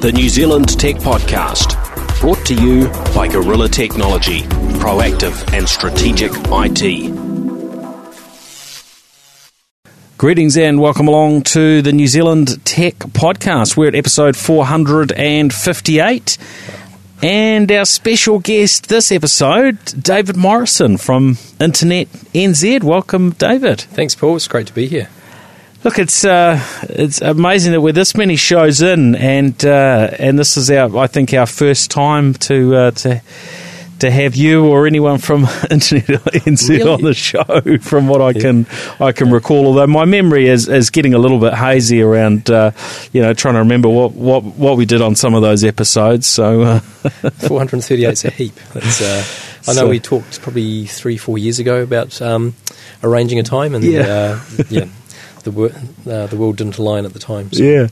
[0.00, 1.74] the New Zealand Tech Podcast,
[2.20, 4.42] brought to you by Gorilla Technology,
[4.78, 7.10] proactive and strategic IT.
[10.16, 13.76] Greetings and welcome along to the New Zealand Tech Podcast.
[13.76, 16.38] We're at episode 458.
[17.20, 22.84] And our special guest this episode, David Morrison from Internet NZ.
[22.84, 23.80] Welcome, David.
[23.80, 24.36] Thanks, Paul.
[24.36, 25.08] It's great to be here.
[25.84, 30.56] Look, it's uh, it's amazing that we're this many shows in, and uh, and this
[30.56, 33.22] is our I think our first time to uh, to
[34.00, 36.90] to have you or anyone from Internet NZ Really?
[36.90, 37.44] on the show.
[37.80, 38.66] From what I can
[38.98, 42.72] I can recall, although my memory is, is getting a little bit hazy around uh,
[43.12, 46.26] you know trying to remember what, what what we did on some of those episodes.
[46.26, 46.80] So uh,
[47.46, 48.54] 438 is a heap.
[48.74, 48.80] Uh,
[49.68, 52.54] I know So- we talked probably three, four years ago about um,
[53.04, 54.00] arranging a time, and Yeah.
[54.00, 54.40] uh,
[54.70, 54.84] yeah,
[55.44, 55.50] the
[56.10, 57.52] uh, the world didn't align at the time.
[57.52, 57.62] So.
[57.62, 57.88] Yeah.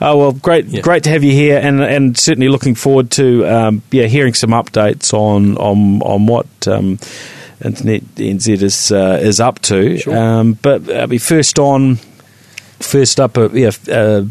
[0.00, 0.80] Oh well, great, Yeah.
[0.82, 4.50] great to have you here, and and certainly looking forward to um, yeah hearing some
[4.50, 6.46] updates on on on what.
[6.66, 6.98] Um,
[7.62, 10.16] Internet NZ is uh, is up to, Sure.
[10.16, 11.98] um, but I mean, first on,
[12.80, 14.24] first up, uh, yeah, uh,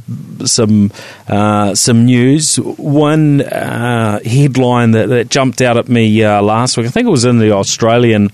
[0.45, 0.91] some
[1.27, 2.57] uh, some news.
[2.57, 6.87] One uh, headline that, that jumped out at me uh, last week.
[6.87, 8.29] I think it was in the Australian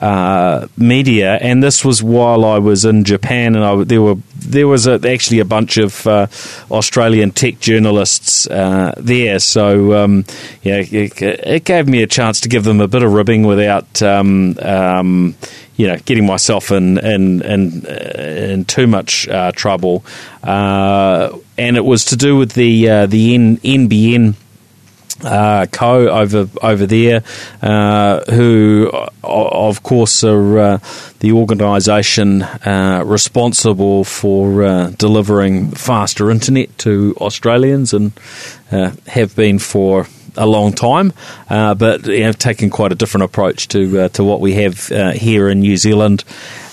[0.00, 4.68] uh, media, and this was while I was in Japan, and I, there were there
[4.68, 6.06] was a, actually a bunch of
[6.70, 9.38] Australian tech journalists there.
[9.38, 10.24] So um,
[10.62, 14.02] yeah, it, it gave me a chance to give them a bit of ribbing without.
[14.02, 15.34] Um, um,
[15.76, 20.04] you know, getting myself in in in, in too much uh, trouble,
[20.42, 24.34] uh, and it was to do with the uh, the N- NBN
[25.22, 27.22] uh, co over over there,
[27.62, 28.90] uh, who
[29.22, 30.78] of course are uh,
[31.20, 38.12] the organisation uh, responsible for uh, delivering faster internet to Australians and
[38.70, 40.06] uh, have been for
[40.36, 41.12] a long time,
[41.48, 44.90] uh, but you know, taken quite a different approach to uh, to what we have
[44.92, 46.24] uh, here in New Zealand.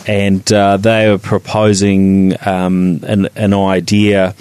[0.07, 4.33] And uh, they are proposing um, an, an idea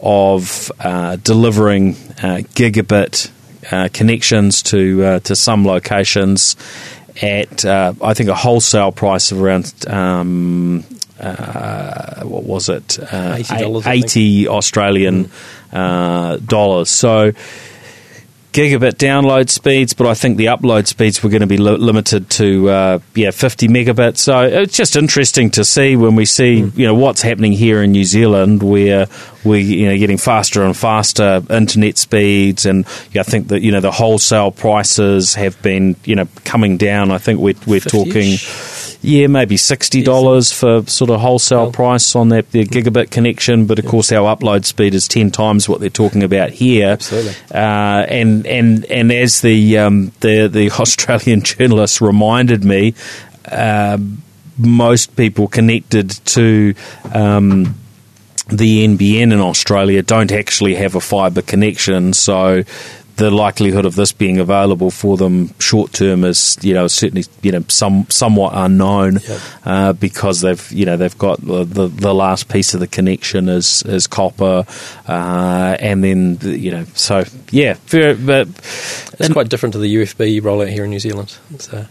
[0.00, 3.30] of uh, delivering uh, gigabit
[3.70, 6.56] uh, connections to uh, to some locations
[7.22, 10.84] at uh, I think a wholesale price of around um,
[11.20, 15.30] uh, what was it uh, $80, eighty Australian
[15.72, 16.90] uh, dollars.
[16.90, 17.32] So
[18.54, 22.30] gigabit download speeds, but I think the upload speeds were going to be li- limited
[22.30, 24.18] to uh, yeah 50 megabits.
[24.18, 27.90] So it's just interesting to see when we see you know what's happening here in
[27.90, 29.08] New Zealand, where
[29.44, 33.72] we're you know getting faster and faster internet speeds, and yeah, I think that you
[33.72, 37.10] know the wholesale prices have been you know coming down.
[37.10, 37.90] I think we're we're 50-ish?
[37.90, 38.83] talking.
[39.04, 43.78] Yeah, maybe sixty dollars for sort of wholesale price on that their gigabit connection, but
[43.78, 46.92] of course our upload speed is ten times what they're talking about here.
[46.92, 47.34] Absolutely.
[47.52, 52.94] Uh, and and and as the um, the the Australian journalist reminded me,
[53.50, 54.22] um
[54.56, 56.74] most people connected to.
[57.12, 57.74] Um,
[58.48, 62.62] the NBN in Australia don't actually have a fibre connection, so
[63.16, 67.52] the likelihood of this being available for them short term is, you know, certainly you
[67.52, 69.40] know some somewhat unknown Yep.
[69.64, 73.48] uh, because they've you know they've got the, the, the last piece of the connection
[73.48, 74.64] is is copper,
[75.08, 78.48] uh, and then the- you know so yeah, very, but
[79.18, 81.36] It's quite different to the UFB rollout here in New Zealand.
[81.54, 81.86] It's, uh,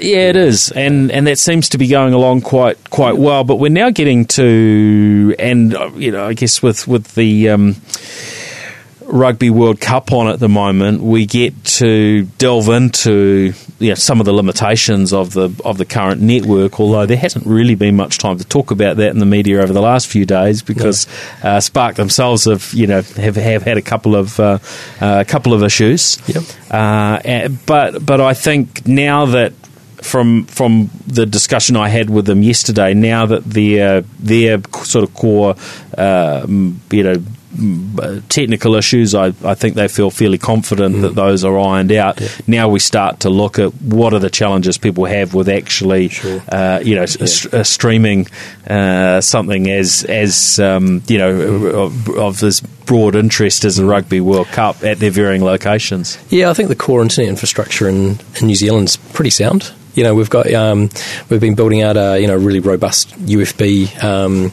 [0.00, 3.42] Yeah, it is, and and that seems to be going along quite quite well.
[3.44, 7.76] But we're now getting to, and uh, you know, I guess with with the um,
[9.08, 14.20] Rugby World Cup on at the moment, we get to delve into you know, some
[14.20, 16.78] of the limitations of the of the current network.
[16.78, 19.72] Although there hasn't really been much time to talk about that in the media over
[19.72, 21.06] the last few days, because
[21.42, 24.58] uh, Spark themselves have you know have, have had a couple of uh,
[25.00, 26.18] uh, a couple of issues.
[26.28, 26.42] Yep.
[26.70, 29.54] Uh, eh, but but I think now that
[30.02, 35.14] from from the discussion I had with them yesterday, now that their their sort of
[35.14, 35.54] core,
[35.96, 37.22] um, you know.
[38.00, 42.20] Uh, Technical issues, I, I think they feel fairly confident that those are ironed out.
[42.46, 46.42] Now we start to look at what are the challenges people have with actually, Sure.
[46.50, 48.26] uh, you know, s- uh, streaming
[48.68, 54.20] uh, something as as um, you know of, of this broad interest as the Rugby
[54.20, 56.18] World Cup at their varying locations.
[56.30, 59.72] yeah, I think the core internet infrastructure in, in New Zealand's pretty sound.
[59.94, 60.90] You know, we've got um,
[61.28, 64.52] we've been building out a you know really robust UFB um,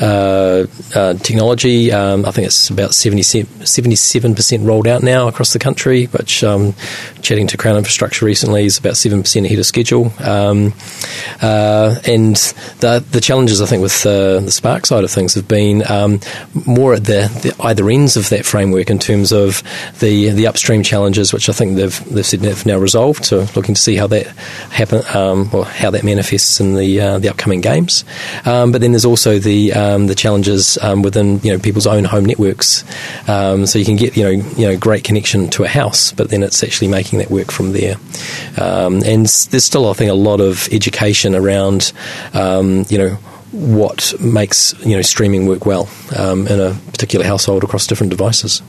[0.00, 1.90] uh, uh, technology.
[1.92, 6.06] Um, I think it's about 77 percent rolled out now across the country.
[6.06, 6.74] Which um,
[7.22, 10.12] chatting to Crown Infrastructure recently is about seven percent ahead of schedule.
[10.20, 10.72] Um,
[11.42, 12.36] uh, and
[12.80, 16.20] the the challenges I think with uh, the Spark side of things have been um,
[16.66, 19.62] more at the, the, either ends of that framework in terms of
[20.00, 23.24] the the upstream challenges, which I think they've they've said they've now resolved.
[23.24, 27.18] So looking to see how that happen um, or how that manifests in the uh,
[27.18, 28.04] the upcoming games.
[28.44, 32.84] Um, but then there's also the the challenges within you know people's own home networks.
[33.28, 36.30] Um, so you can get you know you know great connection to a house, but
[36.30, 37.96] then it's actually making that work from there.
[38.60, 41.92] Um, and there's still I think a lot of education around
[42.34, 43.18] you know
[43.54, 48.62] what makes you know streaming work well um, in a particular household across different devices.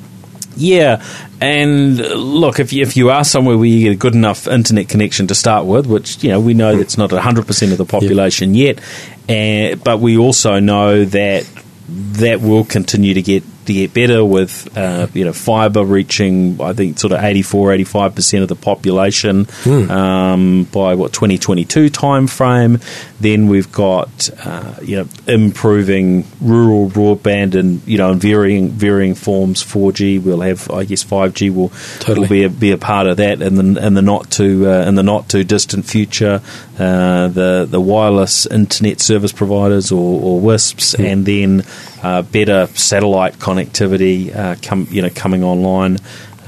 [0.58, 1.04] Yeah,
[1.42, 4.88] and look, if you, if you are somewhere where you get a good enough internet
[4.88, 7.86] connection to start with, which you know we know that's not hundred percent of the
[7.86, 8.80] population yet,
[9.28, 11.50] and, but we also know that
[11.88, 16.74] that will continue to get to get better with uh, you know fibre reaching I
[16.74, 19.90] think sort of 84 85 percent of the population mm.
[19.90, 22.80] um, by what 2022 time frame
[23.20, 29.16] then we've got uh, you know improving rural broadband and you know in varying varying
[29.16, 31.70] forms 4G we'll have I guess 5G will,
[32.00, 32.22] totally.
[32.22, 34.86] will be a, be a part of that and the, and the not too uh,
[34.88, 36.42] in the not too distant future
[36.78, 41.06] uh, the the wireless internet service providers or, or WISPs mm.
[41.06, 41.64] and then
[42.04, 45.98] uh, better satellite connectivity uh, come you know coming online.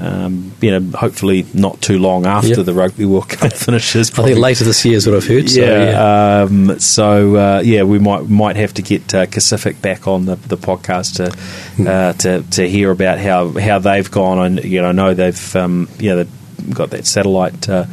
[0.00, 2.66] Um, you know, hopefully not too long after yep.
[2.66, 4.12] the Rugby World Cup finishes.
[4.12, 4.30] Probably.
[4.30, 5.50] I think later this year is what I've heard.
[5.50, 6.42] So, yeah, yeah.
[6.42, 10.36] Um, so uh, yeah, we might might have to get uh, Kacific back on the,
[10.36, 11.36] the podcast to
[11.76, 11.88] hmm.
[11.88, 14.38] uh, to to hear about how, how they've gone.
[14.38, 17.86] And you know, I know they've um, you know they've got that satellite uh,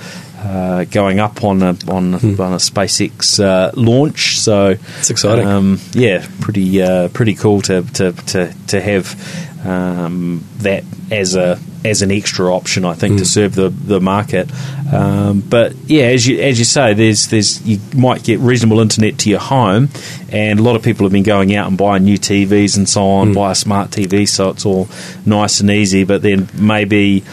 [0.45, 2.39] uh, going up on a on, hmm.
[2.39, 4.37] on a SpaceX uh, launch.
[4.39, 5.47] So it's exciting.
[5.47, 11.59] Um, yeah, pretty uh, pretty cool to to to, to have um, that as a
[11.83, 12.85] as an extra option.
[12.85, 13.27] I think to hmm.
[13.27, 14.51] serve the the market.
[14.93, 19.17] Um, but yeah, as you as you say, there's there's you might get reasonable internet
[19.19, 19.89] to your home,
[20.29, 23.03] and a lot of people have been going out and buying new TVs and so
[23.03, 23.35] on, mm.
[23.35, 24.87] buy a smart TV, so it's all
[25.25, 26.03] nice and easy.
[26.03, 27.23] But then maybe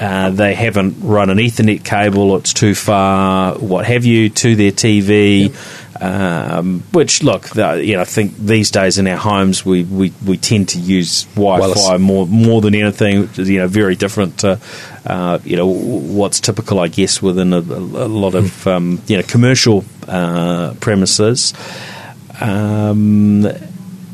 [0.00, 4.72] uh, they haven't run an Ethernet cable, it's too far, what have you, to their
[4.72, 5.50] TV.
[5.50, 5.56] Yep.
[6.02, 10.14] Um, which look, the, you know, I think these days in our homes we, we,
[10.24, 13.20] we tend to use Wi-Fi more more than anything.
[13.20, 14.58] Which is, you know, very different to
[15.04, 18.68] uh, you know what's typical, I guess, within a, a lot of hmm.
[18.70, 21.52] um, you know commercial uh, premises.
[22.40, 23.46] Um,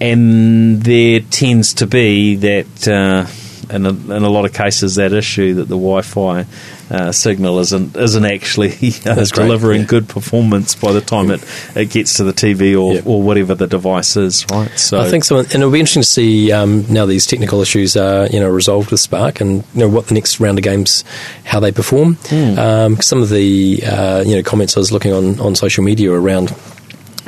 [0.00, 3.27] and there tends to be that uh,
[3.70, 6.46] in a, in a lot of cases that issue that the Wi-Fi
[6.90, 8.70] uh, signal isn't isn't actually
[9.06, 9.86] uh, delivering yeah.
[9.86, 13.66] good performance by the time it, it gets to the TV or, or whatever the
[13.66, 14.70] device is, right?
[14.78, 17.96] So I think so, and it'll be interesting to see um, now these technical issues
[17.96, 21.02] are you know resolved with Spark, and you know what the next round of games
[21.44, 22.16] how they perform.
[22.16, 22.58] Mm.
[22.58, 26.12] Um, some of the uh, you know comments I was looking on on social media
[26.12, 26.54] around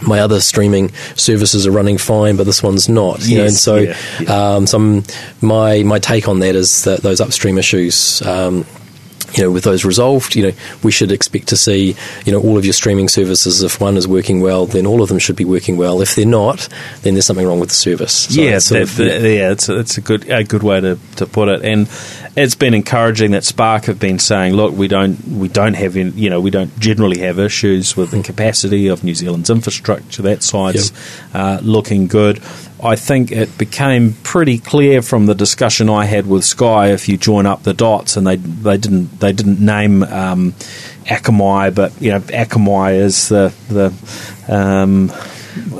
[0.03, 3.27] my other streaming services are running fine, but this one's not.
[3.27, 4.55] You yes, know, and so, yeah, yeah.
[4.55, 5.05] Um, some
[5.41, 8.23] my my take on that is that those upstream issues.
[8.23, 8.65] Um,
[9.35, 10.53] you know, with those resolved, you know,
[10.83, 13.63] we should expect to see, you know, all of your streaming services.
[13.63, 16.01] If one is working well, then all of them should be working well.
[16.01, 16.69] If they're not,
[17.03, 18.35] then there's something wrong with the service.
[18.35, 21.27] So yeah, that, of, yeah, it's a, it's a good a good way to, to
[21.27, 21.65] put it.
[21.65, 21.89] And
[22.37, 26.17] it's been encouraging that Spark have been saying, look, we don't we don't have in,
[26.17, 30.23] you know we don't generally have issues with the capacity of New Zealand's infrastructure.
[30.23, 31.35] That side's yep.
[31.35, 32.41] uh, looking good.
[32.83, 36.93] I think it became pretty clear from the discussion I had with Sky.
[36.93, 40.53] If you join up the dots, and they they didn't they didn't name um,
[41.07, 43.93] Akamai, but you know Akamai is the the
[44.49, 45.11] um,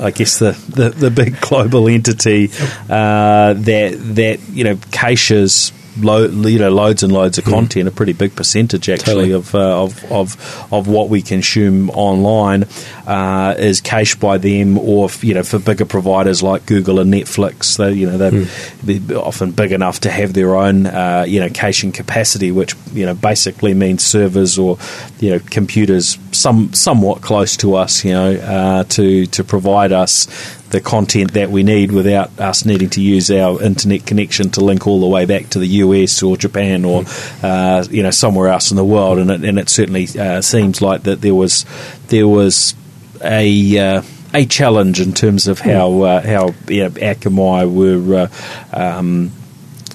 [0.01, 2.49] I guess the, the, the, big global entity
[2.89, 7.51] uh, that that you know caches lo- you know loads and loads of hmm.
[7.51, 9.31] content, a pretty big percentage actually totally.
[9.31, 12.65] of, uh, of of of what we consume online
[13.07, 17.77] uh, is cached by them, or you know for bigger providers like Google and Netflix,
[17.77, 19.07] they you know they're, mm.
[19.07, 23.05] they're often big enough to have their own uh, you know caching capacity, which you
[23.05, 24.77] know basically means servers or
[25.19, 30.27] you know computers some somewhat close to us, you know, uh, to to provide us
[30.69, 34.85] the content that we need without us needing to use our internet connection to link
[34.85, 37.03] all the way back to the US or Japan or
[37.41, 39.17] uh, you know somewhere else in the world.
[39.17, 41.65] And it, and it certainly uh, seems like that there was
[42.07, 42.75] there was
[43.23, 44.01] a uh,
[44.33, 48.29] a challenge in terms of how uh, how you know, Akamai were
[48.73, 49.31] uh, um,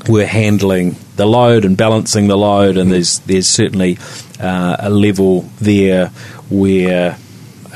[0.08, 3.98] were handling the load and balancing the load, and there's there's certainly
[4.40, 6.08] uh, a level there
[6.50, 7.16] where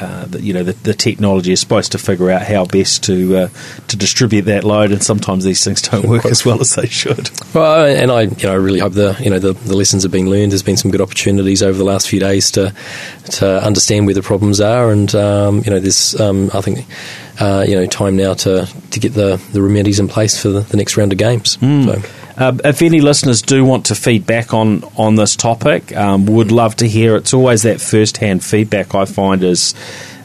[0.00, 3.36] uh, the, you know the, the, technology is supposed to figure out how best to
[3.36, 3.48] uh,
[3.88, 7.30] to distribute that load, and sometimes these things don't work as well as they should.
[7.54, 10.30] Well, and I you know really hope the you know the, the lessons have been
[10.30, 10.52] learned.
[10.52, 12.74] There's been some good opportunities over the last few days to
[13.32, 16.86] to understand where the problems are, and um, you know there's um, I think.
[17.40, 20.60] Uh, you know, time now to, to get the, the remedies in place for the,
[20.60, 21.56] the next round of games.
[21.58, 21.84] Mm.
[21.84, 22.10] So.
[22.38, 26.76] Uh, if any listeners do want to feedback on on this topic, um, would love
[26.76, 27.16] to hear.
[27.16, 29.74] It's always that first hand feedback I find is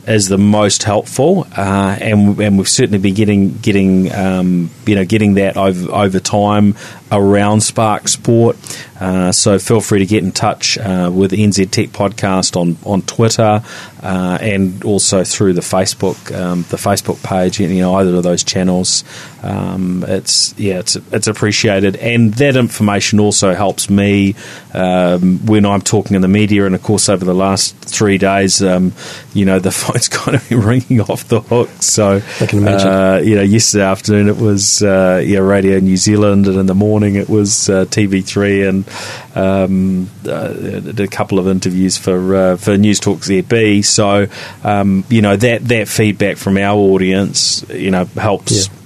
[0.08, 5.06] is the most helpful, uh, and and we've certainly been getting getting um, you know
[5.06, 6.76] getting that over over time
[7.14, 8.58] around Spark Sport.
[9.00, 13.02] Uh, so feel free to get in touch uh, with NZ Tech Podcast on on
[13.02, 13.62] Twitter
[14.04, 17.60] uh, and also through the Facebook um, the Facebook page.
[17.60, 19.04] You know either of those channels.
[19.42, 24.36] Um, it's yeah it's it's appreciated, and that information also helps me
[24.74, 26.66] um, when I'm talking in the media.
[26.66, 28.94] And of course, over the last three days, um,
[29.34, 31.70] you know the phone's kind of been ringing off the hook.
[31.82, 32.88] So I can imagine.
[32.88, 36.76] Uh, you know, yesterday afternoon it was uh, yeah Radio New Zealand, and in the
[36.76, 42.36] morning morning it was uh, TV3 and um, uh, did a couple of interviews for
[42.36, 43.84] uh, for News Talk ZB.
[43.84, 44.28] So
[44.64, 48.68] um, you know that that feedback from our audience, you know, helps.
[48.68, 48.83] Yeah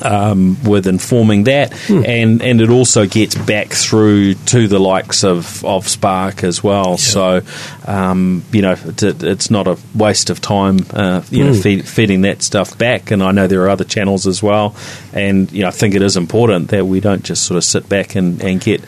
[0.00, 2.04] um, with informing that, hmm.
[2.06, 6.90] and and it also gets back through to the likes of, of Spark as well.
[6.90, 6.96] Yeah.
[6.96, 7.40] So,
[7.86, 11.60] um, you know, it, it's not a waste of time, uh, you know, hmm.
[11.60, 13.10] feed, feeding that stuff back.
[13.10, 14.74] And I know there are other channels as well,
[15.12, 17.88] and you know, I think it is important that we don't just sort of sit
[17.88, 18.82] back and, and get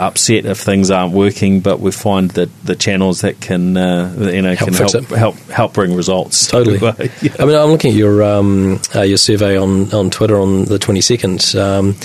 [0.00, 4.42] upset if things aren't working, but we find that the channels that can uh, you
[4.42, 6.46] know help can help, help help bring results.
[6.46, 6.78] Totally.
[7.22, 7.34] yeah.
[7.38, 10.78] I mean, I'm looking at your um, uh, your survey on, on Twitter on the
[10.78, 11.96] 22nd, um,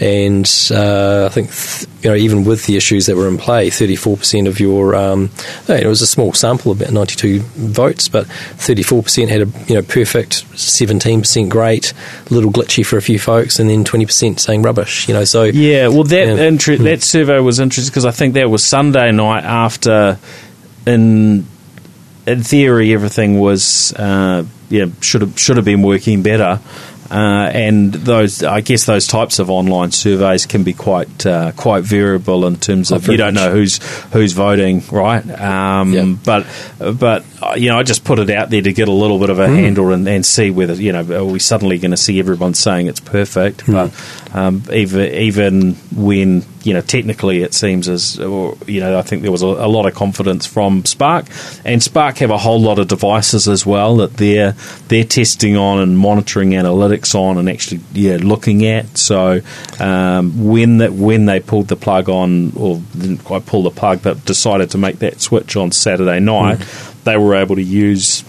[0.00, 3.68] and uh, I think th- you know even with the issues that were in play,
[3.68, 5.30] 34% of your um,
[5.68, 10.44] it was a small sample, about 92 votes, but 34% had a you know perfect,
[10.54, 11.92] 17% great,
[12.30, 15.06] a little glitchy for a few folks, and then 20% saying rubbish.
[15.06, 16.48] You know, so yeah, well that yeah.
[16.48, 16.84] Intri- hmm.
[16.84, 20.18] that survey was interesting because I think that was Sunday night after,
[20.86, 21.46] in
[22.26, 26.60] in theory, everything was uh, yeah should have should have been working better.
[27.10, 31.84] Uh, and those, I guess, those types of online surveys can be quite uh, quite
[31.84, 33.78] variable in terms of you don't know who's
[34.12, 35.22] who's voting, right?
[35.38, 36.14] Um, yeah.
[36.24, 36.46] But
[36.78, 37.22] but
[37.56, 39.46] you know, I just put it out there to get a little bit of a
[39.46, 39.54] mm.
[39.54, 42.86] handle and, and, see whether you know are we suddenly going to see everyone saying
[42.86, 43.66] it's perfect?
[43.66, 43.72] Mm.
[43.72, 49.02] But um, even even when you know, technically it seems as, or, you know, I
[49.02, 51.26] think there was a, a, lot of confidence from Spark,
[51.64, 54.54] and Spark have a whole lot of devices as well that they're
[54.88, 58.96] they're testing on and monitoring analytics on and actually yeah looking at.
[58.96, 59.40] So
[59.80, 64.02] um, when that when they pulled the plug on, or didn't quite pull the plug,
[64.02, 66.91] but decided to make that switch on Saturday night, mm.
[67.04, 68.24] They were able to use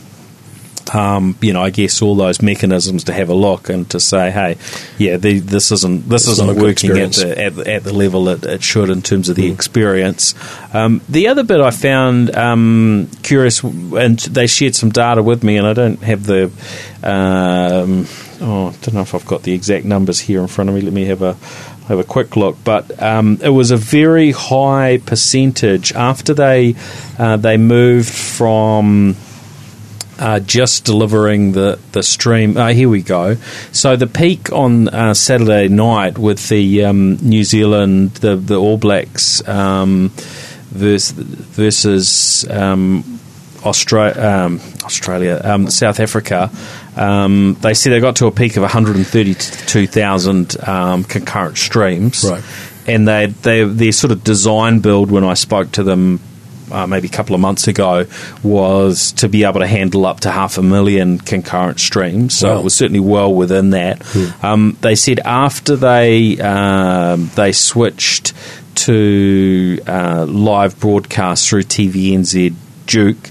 [0.94, 4.32] um, you know, I guess all those mechanisms to have a look and to say,
[4.32, 4.58] hey,
[4.98, 8.30] yeah, the, this isn't this it's isn't working at the, at the, at the level
[8.30, 9.54] it, it, should in terms of the mm.
[9.54, 10.36] experience.
[10.74, 15.58] Um, the other bit I found um, curious, and they shared some data with me,
[15.58, 16.52] and I don't have the.
[17.04, 18.08] Um,
[18.42, 20.82] oh, I don't know if I've got the exact numbers here in front of me.
[20.82, 21.38] Let me have a
[21.88, 26.76] have a quick look, but um, it was a very high percentage after they
[27.18, 29.16] uh, they moved from
[30.20, 32.58] uh, just delivering the the stream.
[32.58, 33.36] Uh, here we go.
[33.72, 38.78] So the peak on uh, Saturday night with the um, New Zealand, the the All
[38.78, 40.12] Blacks um,
[40.72, 43.20] versus, versus um,
[43.66, 46.52] Australia, um, Australia um, South Africa.
[46.96, 50.50] Um, they said they got to a peak of 132,000
[51.08, 52.24] concurrent streams.
[52.30, 52.44] Right.
[52.86, 56.20] And they, they their sort of design build when I spoke to them
[56.74, 58.06] uh, maybe a couple of months ago
[58.42, 62.38] was to be able to handle up to half a million concurrent streams.
[62.38, 62.60] So wow.
[62.60, 64.02] it was certainly well within that.
[64.04, 64.46] Hmm.
[64.46, 68.34] Um, they said after they um, they switched
[68.76, 72.56] to uh, live broadcast through TVNZ
[72.88, 73.30] Duke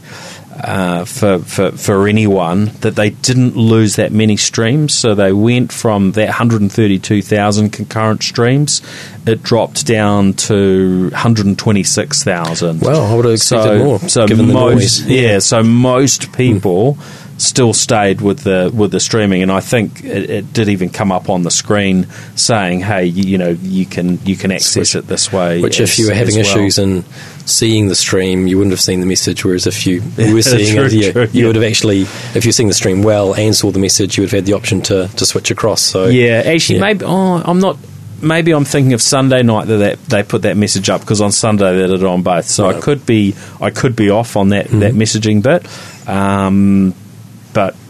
[0.62, 4.94] uh, for, for, for anyone that they didn't lose that many streams.
[4.94, 8.82] So they went from that 132,000 concurrent streams,
[9.26, 12.80] it dropped down to 126,000.
[12.80, 13.98] Well, I would have expected so, more.
[14.00, 16.94] So most, yeah, so most people.
[16.94, 20.90] Mm still stayed with the with the streaming, and I think it, it, did even
[20.90, 22.06] come up on the screen
[22.36, 25.90] saying, "Hey, you, you know, you can you can access it this way." Which, as,
[25.90, 26.44] if you were having well.
[26.44, 27.04] issues and
[27.44, 29.44] seeing the stream, you wouldn't have seen the message.
[29.44, 31.46] Whereas if you, you were seeing true, it, yeah, true, you yeah.
[31.46, 34.30] would have actually, if you're seeing the stream well and saw the message, you would
[34.30, 35.82] have had the option to, to switch across.
[35.82, 37.76] So yeah, actually, maybe oh, I'm not
[38.22, 41.72] maybe I'm thinking of Sunday night that, they put that message up because on Sunday
[41.74, 42.46] they did it on both.
[42.46, 45.66] So I could be I could be off on that, that messaging bit.
[46.08, 46.94] Um,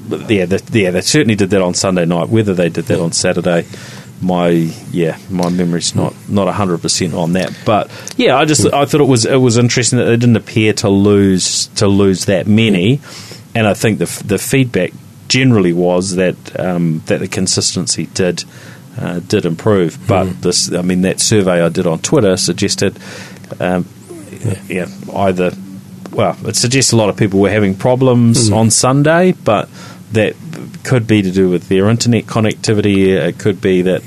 [0.09, 2.29] but yeah, they, yeah, they certainly did that on Sunday night.
[2.29, 3.67] Whether they did that on Saturday,
[4.21, 7.57] my yeah, my memory's not not hundred percent on that.
[7.65, 10.73] But yeah, I just I thought it was it was interesting that they didn't appear
[10.75, 13.01] to lose to lose that many,
[13.55, 14.93] and I think the the feedback
[15.29, 18.45] generally was that um, that the consistency did.
[18.95, 22.99] Uh, did improve, but this, I mean, that survey I did on Twitter suggested,
[23.59, 23.89] um,
[24.69, 25.53] yeah, either
[26.13, 29.69] well, it suggests a lot of people were having problems on Sunday, but
[30.13, 30.35] that
[30.85, 33.09] could be to do with their internet connectivity.
[33.09, 34.03] It could be that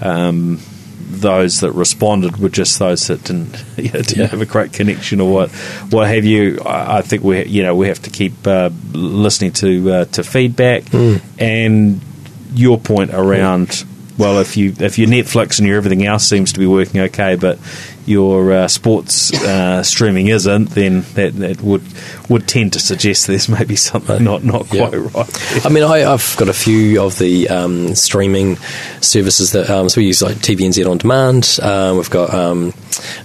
[0.00, 0.60] um,
[1.00, 4.26] those that responded were just those that didn't you know, didn't Yeah.
[4.26, 5.50] have a great connection or what
[5.90, 6.60] what have you.
[6.64, 10.92] I, think we you know we have to keep uh, listening to uh, to feedback
[11.38, 12.00] and
[12.54, 13.84] your point around.
[14.16, 17.34] Well, if you if your Netflix and your everything else seems to be working okay,
[17.34, 17.58] but
[18.06, 21.82] your uh, sports uh, streaming isn't, then that, that would
[22.28, 24.88] would tend to suggest there's maybe something not not Yeah.
[24.88, 25.66] quite right.
[25.66, 28.56] I mean, I, I've got a few of the um, streaming
[29.00, 31.58] services that um, so we use like TVNZ on demand.
[31.60, 32.72] Uh, we've got um,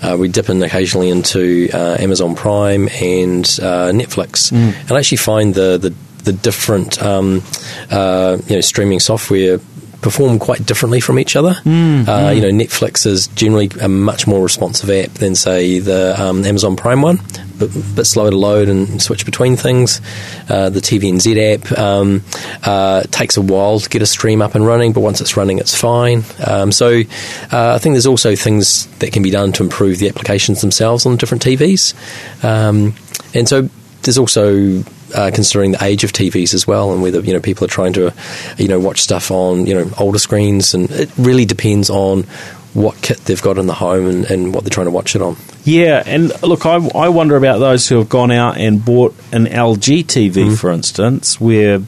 [0.02, 5.18] uh, we dip in occasionally into uh, Amazon Prime and uh, Netflix, and I actually
[5.18, 5.94] find the the,
[6.24, 7.44] the different um,
[7.92, 9.60] uh, you know streaming software
[10.02, 11.56] perform quite differently from each other.
[12.08, 16.46] uh, You know, Netflix is generally a much more responsive app than say the um,
[16.46, 17.20] Amazon Prime one,
[17.58, 20.00] but bit slow to load and switch between things.
[20.50, 22.24] Uh, the TVNZ app um,
[22.64, 25.58] uh, takes a while to get a stream up and running, but once it's running,
[25.58, 26.24] it's fine.
[26.48, 27.02] Um, so
[27.52, 31.06] uh, I think there's also things that can be done to improve the applications themselves
[31.06, 31.94] on different TVs,
[32.44, 32.96] um,
[33.34, 33.70] and so
[34.04, 34.82] there's also
[35.14, 37.94] uh, considering the age of TVs as well, and whether you know people are trying
[37.94, 38.14] to,
[38.58, 42.24] you know, watch stuff on you know older screens, and it really depends on
[42.76, 45.22] what kit they've got in the home and, and what they're trying to watch it
[45.24, 45.36] on.
[45.64, 49.46] Yeah, and look, I, I wonder about those who have gone out and bought an
[49.48, 51.82] LG TV, for instance, where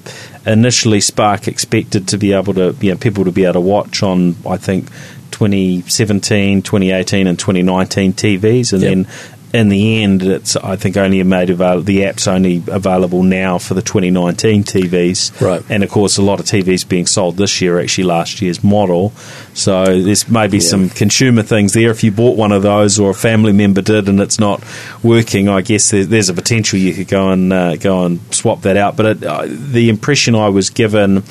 [0.45, 4.01] initially Spark expected to be able to, you know, people to be able to watch
[4.01, 4.89] on, I think,
[5.29, 8.91] 2017, 2018, and 2019 TVs, and Yep.
[8.91, 9.07] then
[9.53, 11.83] in the end, it's I think only made available.
[11.83, 15.61] The app's only available now for the 2019 TVs, Right.
[15.69, 18.63] And of course, a lot of TVs being sold this year are actually last year's
[18.63, 19.11] model.
[19.53, 20.63] So there's maybe Yeah.
[20.69, 21.91] some consumer things there.
[21.91, 24.63] If you bought one of those or a family member did and it's not
[25.03, 28.61] working, I guess there, there's a potential you could go and uh, go and swap
[28.61, 28.95] that out.
[28.95, 31.23] But it, uh, the impression I was given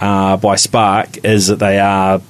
[0.00, 2.20] uh, by Spark is that they are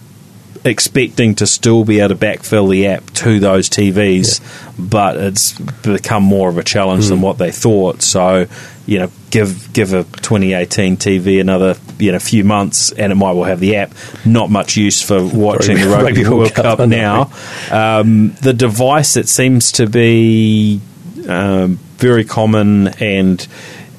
[0.65, 4.41] expecting to still be able to backfill the app to those TVs,
[4.79, 8.03] but it's become more of a challenge than what they thought.
[8.03, 8.47] So,
[8.87, 13.33] you know, give give a 2018 TV another you know few months, and it might
[13.33, 13.93] well have the app.
[14.25, 17.31] Not much use for watching the Rugby Rugby World World Cup, Cup now.
[17.71, 20.81] Um, the device it seems to be
[21.29, 23.47] um, very common and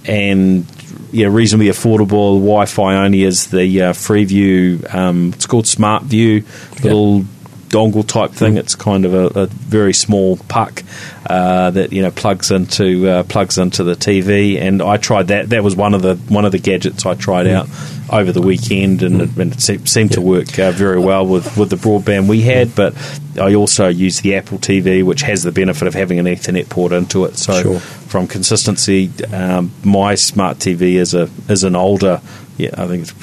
[0.06, 0.66] and
[1.12, 2.40] yeah, reasonably affordable.
[2.40, 4.94] Wi-Fi only is the uh, Freeview.
[4.94, 6.44] Um, it's called Smart View,
[6.84, 7.22] little
[7.70, 8.58] dongle type thing.
[8.58, 10.84] It's kind of a, a very small puck
[11.30, 14.60] uh, that you know plugs into uh, plugs into the TV.
[14.60, 15.50] And I tried that.
[15.50, 17.68] That was one of the one of the gadgets I tried out
[18.12, 21.58] over the weekend, and it, and it se- seemed to work uh, very well with
[21.58, 22.76] with the broadband we had.
[22.76, 22.94] But
[23.40, 26.92] I also use the Apple TV, which has the benefit of having an Ethernet port
[26.92, 27.38] into it.
[27.38, 27.82] So Sure.
[28.12, 32.20] From consistency, um, my smart TV is a is an older,
[32.58, 33.14] yeah, I think it's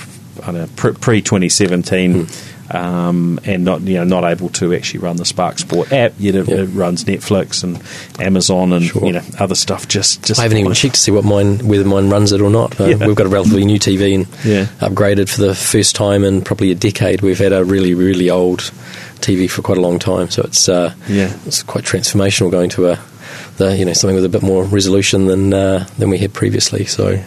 [0.46, 2.27] I know, pre twenty seventeen,
[2.70, 6.12] um, and not you know not able to actually run the Spark Sport app.
[6.18, 6.57] Yet it, Yeah.
[6.62, 7.81] it runs Netflix and
[8.24, 9.05] Amazon and Sure.
[9.05, 9.88] you know other stuff.
[9.88, 12.51] Just just I haven't even checked to see what mine whether mine runs it or
[12.51, 12.81] not.
[12.81, 13.07] Uh, Yeah.
[13.07, 14.66] We've got a relatively new TV and Yeah.
[14.81, 17.20] upgraded for the first time in probably a decade.
[17.20, 18.70] We've had a really really old
[19.20, 21.33] TV for quite a long time, so it's uh, Yeah.
[21.46, 22.98] it's quite transformational going to a
[23.59, 26.85] the you know something with a bit more resolution than uh, than we had previously.
[26.85, 27.23] So.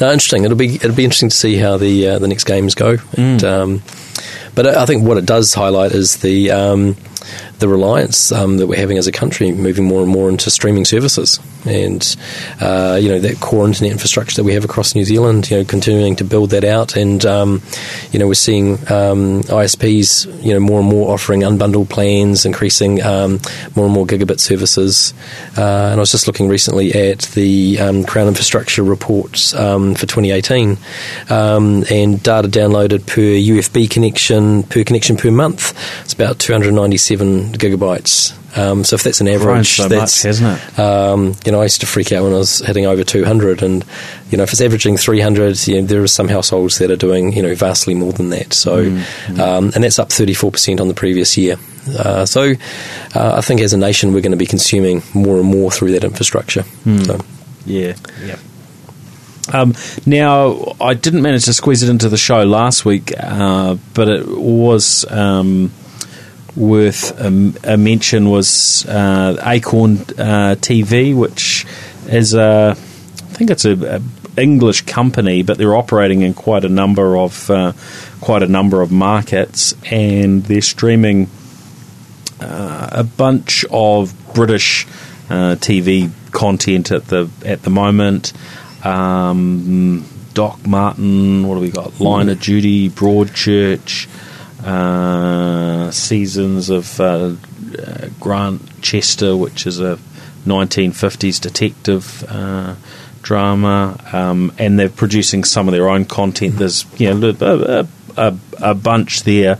[0.00, 0.44] No, interesting.
[0.44, 2.98] It'll be it'll be interesting to see how the uh, the next games go.
[3.16, 3.82] And, um,
[4.54, 6.96] but I I think what it does highlight is the um,
[7.58, 10.84] the reliance um, that we're having as a country, moving more and more into streaming
[10.84, 12.16] services, and
[12.60, 15.50] uh, you know that core internet infrastructure that we have across New Zealand.
[15.50, 17.62] You know, continuing to build that out, and um,
[18.12, 23.02] you know we're seeing um, ISPs, you know, more and more offering unbundled plans, increasing
[23.02, 23.40] um,
[23.74, 25.12] more and more gigabit services.
[25.56, 30.06] Uh, and I was just looking recently at the um, Crown Infrastructure reports um, for
[30.06, 30.78] 2018,
[31.30, 35.74] um, and data downloaded per UFB connection per connection per month.
[36.02, 38.34] It's about 297 gigabytes.
[38.56, 40.78] Um, so if that's an average, so that's much, hasn't it?
[40.78, 43.84] um, you know, I used to freak out when I was hitting over 200, and
[44.30, 47.32] you know, if it's averaging 300, you know, there are some households that are doing
[47.34, 48.52] you know vastly more than that.
[48.54, 51.56] So, Mm, um, and that's up 34% on the previous year.
[51.98, 52.52] Uh, so,
[53.14, 55.92] uh, I think as a nation, we're going to be consuming more and more through
[55.92, 56.62] that infrastructure.
[56.62, 56.98] Hmm.
[57.04, 57.20] So,
[57.66, 58.36] Yeah, yeah.
[59.52, 64.08] Um, now, I didn't manage to squeeze it into the show last week, uh, but
[64.08, 65.72] it was um,
[66.58, 71.64] worth a, a mention was uh, Acorn uh, TV, which
[72.08, 74.02] is a, I think it's a, a
[74.40, 77.72] English company, but they're operating in quite a number of uh,
[78.20, 81.28] quite a number of markets, and they're streaming
[82.40, 84.86] uh, a bunch of British
[85.30, 88.32] uh, TV content at the at the moment.
[88.84, 92.00] Um, Doc Martin, what do we got?
[92.00, 94.06] Line of Duty, Broadchurch,
[94.64, 97.34] uh, seasons of uh,
[97.78, 99.98] uh, Grantchester, which is a
[100.46, 102.74] 1950s detective uh,
[103.22, 106.56] drama, um, and they're producing some of their own content.
[106.56, 109.58] There's you know a, a, a bunch there,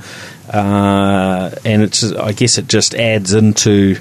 [0.53, 3.97] uh, and it's I guess it just adds into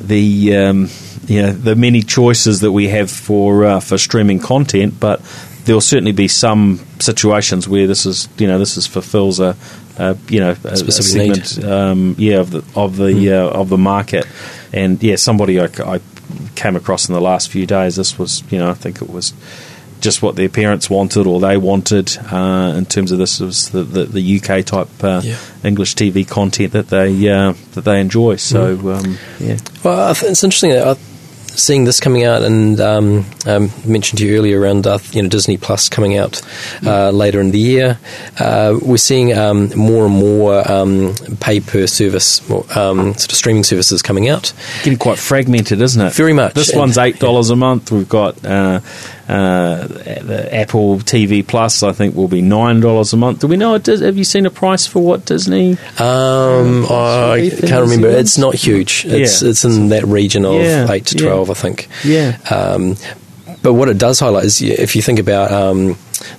[0.00, 0.88] the um,
[1.26, 5.20] you know the many choices that we have for uh, for streaming content, but
[5.64, 9.56] there'll certainly be some situations where this is you know this is fulfills a,
[9.98, 13.78] a you know a, a segment um, yeah of the of the uh, of the
[13.78, 14.26] market,
[14.72, 16.00] and yeah somebody I, I
[16.54, 17.96] came across in the last few days.
[17.96, 19.32] This was you know I think it was
[20.00, 23.84] just what their parents wanted or they wanted uh, in terms of this was the,
[23.84, 25.36] the, the UK type uh, Yeah.
[25.62, 28.36] English TV content that they uh, that they enjoy.
[28.36, 30.94] So um, yeah, Well, I think it's interesting that uh,
[31.58, 35.28] seeing this coming out, and um, um, mentioned to you earlier around uh, you know
[35.28, 36.40] Disney Plus coming out
[36.84, 37.98] uh, later in the year.
[38.38, 43.36] Uh, we're seeing um, more and more um, pay per service, more, um, sort of
[43.36, 44.52] streaming services coming out.
[44.84, 46.12] getting quite fragmented, isn't it?
[46.14, 46.54] Very much.
[46.54, 47.90] This And- one's eight dollars a month.
[47.90, 48.80] We've got uh,
[49.28, 51.82] uh, the Apple TV Plus.
[51.82, 53.40] I think will be nine dollars a month.
[53.40, 53.78] Do we know?
[53.78, 55.72] Have you seen a price for what Disney?
[55.98, 58.08] Um, I can't remember.
[58.08, 59.04] It's not huge.
[59.06, 59.48] It's Yeah.
[59.50, 61.30] it's in that region of Yeah, eight to yeah.
[61.44, 61.88] Twelve, I think.
[62.04, 62.38] Yeah.
[62.50, 62.96] Um,
[63.62, 65.96] but what it does highlight is if you think about um,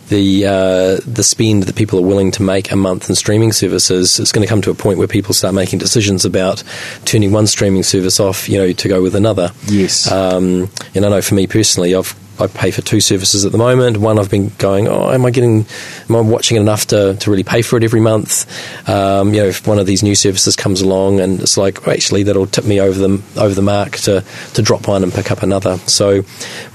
[0.10, 4.20] the uh, the spend that people are willing to make a month in streaming services,
[4.20, 6.64] it's going to come to a point where people start making decisions about
[7.06, 9.52] turning one streaming service off, you know, to go with another.
[9.68, 10.12] Yes.
[10.12, 13.58] Um, and I know for me personally, I've I pay for two services at the
[13.58, 13.98] moment.
[13.98, 15.66] One I've been going, oh, am I getting,
[16.10, 18.46] am I watching enough to, to really pay for it every month?
[18.90, 21.92] Um, you know, if one of these new services comes along and it's like, oh,
[21.92, 24.24] actually, that'll tip me over the over the mark to,
[24.56, 25.78] to drop one and pick up another.
[25.80, 26.24] So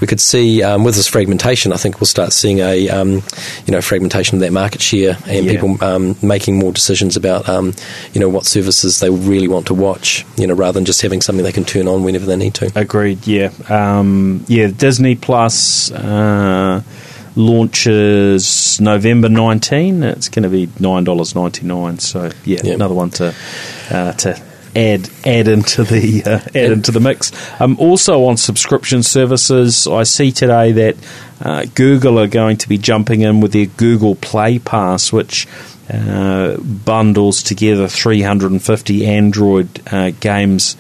[0.01, 3.23] we could see um, with this fragmentation, I think we'll start seeing a um,
[3.66, 5.53] you know fragmentation of that market share and Yeah.
[5.53, 7.73] people um, making more decisions about um,
[8.12, 10.25] you know what services they really want to watch.
[10.37, 12.71] You know, rather than just having something they can turn on whenever they need to.
[12.75, 13.27] Agreed.
[13.27, 13.51] Yeah.
[13.68, 14.68] Um, yeah.
[14.68, 15.48] Disney Plus
[15.93, 16.83] uh,
[17.37, 20.03] launches November nineteen.
[20.03, 21.99] It's going to be nine dollars ninety nine.
[21.99, 22.75] So yeah, Yeah.
[22.75, 23.35] another one to
[23.91, 24.41] uh, to
[24.77, 27.33] add add into the uh, add into the mix.
[27.61, 30.97] Um, also on subscription services, I see today that
[31.41, 35.47] uh, Google are going to be jumping in with their Google Play Pass, which.
[35.91, 40.77] Uh, bundles together 350 Android uh, games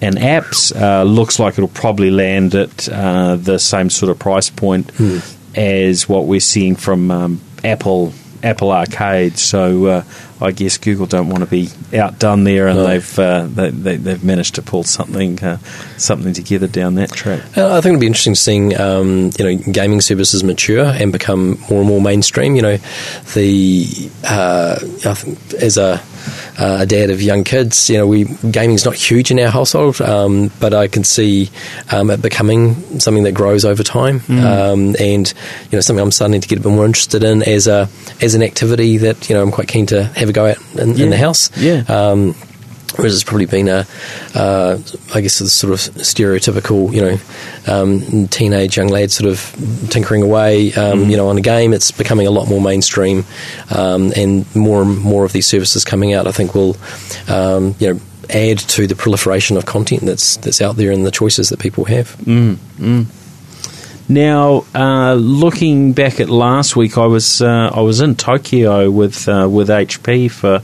[0.00, 0.74] and apps.
[0.74, 4.90] Uh, looks like it'll probably land at uh, the same sort of price point
[5.54, 9.36] as what we're seeing from um, Apple Apple Arcade.
[9.36, 10.04] So uh,
[10.40, 12.86] I guess Google don't want to be outdone there, and No.
[12.86, 15.58] they've uh, they, they, they've managed to pull something uh,
[15.96, 17.40] something together down that track.
[17.58, 21.58] Uh, I think it'll be interesting seeing um, you know gaming services mature and become
[21.68, 22.54] more and more mainstream.
[22.54, 22.76] You know,
[23.34, 26.00] the uh, I think as a
[26.58, 30.00] uh, a dad of young kids, you know, we gaming's not huge in our household,
[30.00, 31.50] um, but I can see
[31.92, 35.32] um, it becoming something that grows over time, um, and
[35.70, 37.88] you know, something I'm starting to get a bit more interested in as a
[38.20, 41.00] as an activity that you know I'm quite keen to have a go at in,
[41.00, 41.56] in the house.
[41.56, 41.84] Yeah.
[42.96, 43.86] Whereas it's probably been a,
[44.34, 44.78] uh,
[45.14, 47.18] I guess, a sort of stereotypical, you know,
[47.66, 51.74] um, teenage young lad sort of tinkering away, um, you know, on a game.
[51.74, 53.24] It's becoming a lot more mainstream,
[53.70, 56.26] um, and more and more of these services coming out.
[56.26, 56.76] I think will,
[57.28, 61.10] um, you know, add to the proliferation of content that's that's out there and the
[61.10, 62.16] choices that people have.
[64.10, 69.28] Now, uh, looking back at last week, I was uh, I was in Tokyo with
[69.28, 70.62] uh, with HP for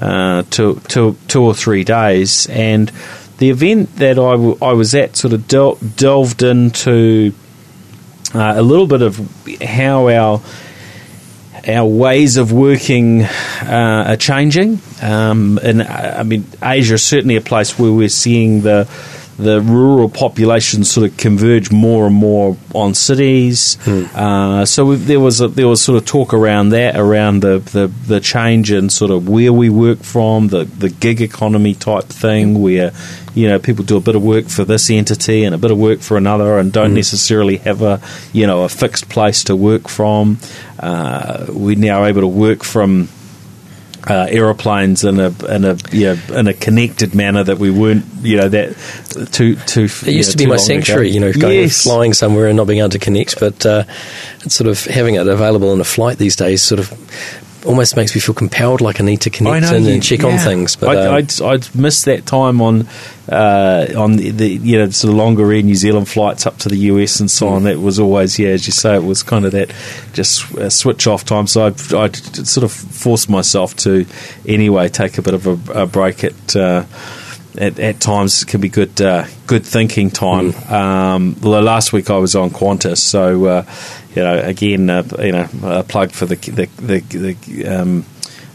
[0.00, 2.90] uh, two, two, two or three days, and
[3.38, 7.32] the event that I, w- I was at sort of del- delved into
[8.34, 9.18] uh, a little bit of
[9.62, 10.40] how our
[11.66, 14.80] our ways of working uh, are changing.
[15.02, 18.88] Um, and uh, I mean, Asia is certainly a place where we're seeing the
[19.38, 23.76] the rural population sort of converge more and more on cities.
[23.82, 24.04] Hmm.
[24.12, 27.86] Uh, so there was a, there was sort of talk around that, around the, the,
[27.86, 32.60] the change in sort of where we work from, the, the gig economy type thing,
[32.60, 32.92] where
[33.34, 35.78] you know people do a bit of work for this entity and a bit of
[35.78, 36.96] work for another, and don't Hmm.
[36.96, 38.00] necessarily have a
[38.32, 40.38] you know a fixed place to work from.
[40.80, 43.08] Uh, we now able to work from
[44.08, 48.04] uh, aeroplanes in a in a you know, in a connected manner that we weren't
[48.22, 48.74] you know that
[49.32, 49.84] too too.
[49.84, 52.90] It used to be my sanctuary, you know, going flying somewhere and not being able
[52.90, 53.38] to connect.
[53.38, 53.84] But uh,
[54.48, 56.90] sort of having it available in a flight these days sort of
[57.68, 60.38] almost makes me feel compelled, like I need to connect in you- and check on
[60.38, 60.74] things.
[60.74, 62.88] But I, um, I'd, I'd missed that time on
[63.30, 66.68] uh, on the, the you know sort of longer Air New Zealand flights up to
[66.70, 67.32] the US and Mm.
[67.32, 67.64] so on.
[67.64, 69.70] That was always yeah, as you say, it was kind of that
[70.14, 71.46] just uh, switch off time.
[71.46, 74.06] So I'd, I'd sort of forced myself to
[74.46, 76.56] anyway take a bit of a, a break at.
[76.56, 76.84] Uh,
[77.58, 80.52] at, at times can be good uh, good thinking time.
[80.52, 80.70] Mm.
[80.70, 83.64] Um, well, last week I was on Qantas, so uh,
[84.14, 88.04] you know again uh, you know a plug for the the the, the um,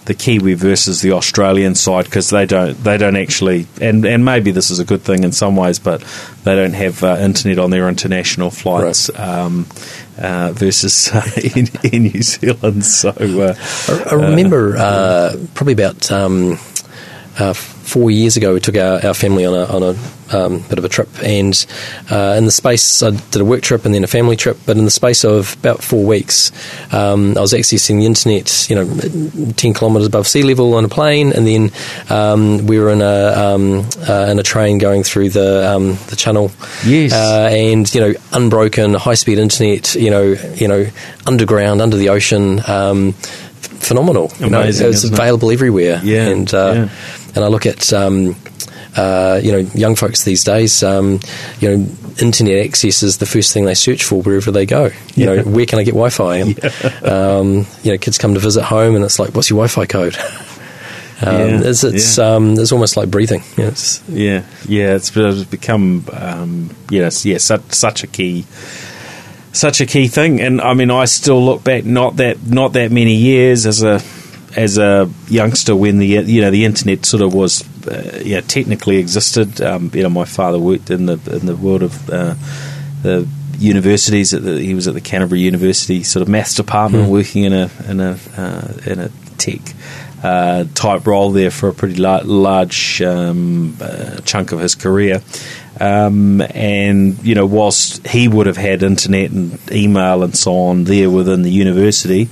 [0.05, 4.51] the Kiwi versus the Australian side because they don't they don't actually and and maybe
[4.51, 6.01] this is a good thing in some ways, but
[6.43, 9.09] they don't have uh, internet on their international flights.
[9.17, 9.67] Um,
[10.15, 13.55] uh, versus uh, in, in New Zealand, so uh,
[14.11, 16.59] I, remember uh, probably about um,
[17.39, 20.77] uh, four years ago, we took our, our family on a on a um, bit
[20.77, 21.65] of a trip, and
[22.11, 24.57] uh, in the space, I did a work trip and then a family trip.
[24.65, 26.51] But in the space of about four weeks,
[26.93, 30.89] um, I was accessing the internet, you know, ten kilometres above sea level on a
[30.89, 31.71] plane, and then
[32.09, 36.15] um, we were in a um, uh, in a train going through the um, the
[36.15, 36.51] channel.
[36.85, 37.13] Yes.
[37.13, 39.95] Uh, and you know, unbroken high speed internet.
[39.95, 40.23] You know,
[40.55, 40.85] you know,
[41.25, 42.61] underground, under the ocean.
[42.67, 43.13] Um,
[43.83, 44.31] phenomenal.
[44.39, 45.19] You know, Amazing, it's isn't it?
[45.19, 45.99] available everywhere.
[46.03, 46.89] Yeah, and uh, yeah.
[47.35, 48.35] And I look at um,
[48.95, 50.83] uh, you know young folks these days.
[50.83, 51.19] Um,
[51.59, 51.87] you know,
[52.21, 54.89] internet access is the first thing they search for wherever they go.
[55.15, 56.37] You know, where can I get Wi-Fi?
[56.37, 56.65] And
[57.05, 60.17] um, you know, kids come to visit home, and it's like, what's your Wi-Fi code?
[61.21, 62.35] Um, Yeah, it's it's, yeah.
[62.35, 63.43] um, it's almost like breathing.
[63.55, 68.45] You know, it's, Yeah, yeah, it's, it's become um, yes, yeah, such, such a key,
[69.53, 70.41] such a key thing.
[70.41, 74.01] And I mean, I still look back not that not that many years as a
[74.55, 78.97] as a youngster when the you know the internet sort of was uh, yeah technically
[78.97, 79.61] existed.
[79.61, 82.35] Um, you know, my father worked in the in the world of uh,
[83.01, 84.33] the universities.
[84.33, 87.69] At the, he was at the Canterbury University sort of maths department, working in a
[87.87, 89.61] in a uh, in a tech
[90.23, 95.21] uh, type role there for a pretty lar- large um, uh, chunk of his career.
[95.79, 100.83] Um, and you know, whilst he would have had internet and email and so on
[100.83, 102.29] there within the university,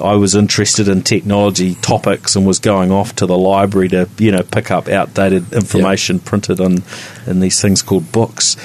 [0.00, 4.30] I was interested in technology topics and was going off to the library to you
[4.30, 6.82] know pick up outdated information printed on
[7.26, 8.56] in these things called books,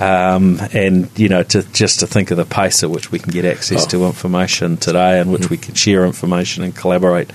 [0.00, 3.32] um, and you know to just to think of the pace at which we can
[3.32, 3.88] get access Oh.
[3.90, 7.30] to information today, and which we can share information and collaborate.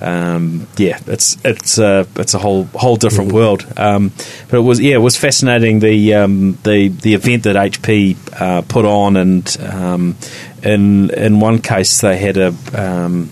[0.00, 3.66] Um, yeah, it's it's a it's a whole whole different world.
[3.76, 4.12] Um,
[4.48, 8.62] but it was yeah, it was fascinating the um, the the event that HP uh,
[8.62, 10.16] put on, and um,
[10.62, 13.30] in in one case they had a um,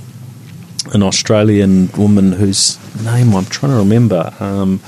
[0.93, 4.33] an Australian woman whose name I'm trying to remember.
[4.41, 4.81] Um,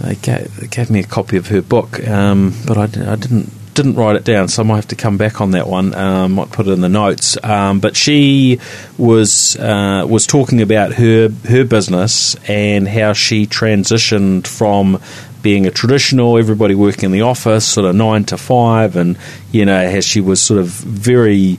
[0.00, 3.52] they gave, they gave me a copy of her book, um, but I, I didn't
[3.82, 5.94] didn't write it down, so I might have to come back on that one.
[5.94, 7.42] Um, might put it in the notes.
[7.44, 8.58] Um, but she
[8.98, 15.00] was uh, was talking about her her business and how she transitioned from
[15.42, 19.16] being a traditional everybody working in the office, sort of nine to five, and
[19.52, 21.58] you know, how she was sort of very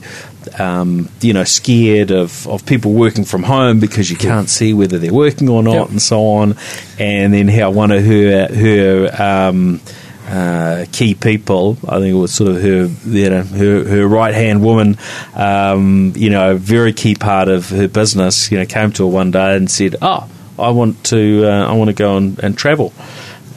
[0.58, 4.98] um, you know, scared of, of people working from home because you can't see whether
[4.98, 5.88] they're working or not, Yep.
[5.90, 6.56] and so on.
[6.98, 9.80] And then how one of her her um,
[10.30, 14.32] uh, key people, I think it was sort of her you know, her, her right
[14.32, 14.96] hand woman,
[15.34, 19.12] um, you know, a very key part of her business, you know, came to her
[19.12, 22.56] one day and said, "Oh, I want to uh, I want to go and, and
[22.56, 22.92] travel."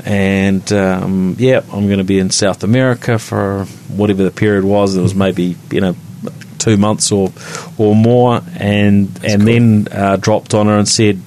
[0.04, 4.96] And um, yeah, I'm going to be in South America for whatever the period was.
[4.96, 5.96] It was maybe you know
[6.58, 7.32] two months or
[7.78, 11.22] or more, and and then uh, dropped on her and said,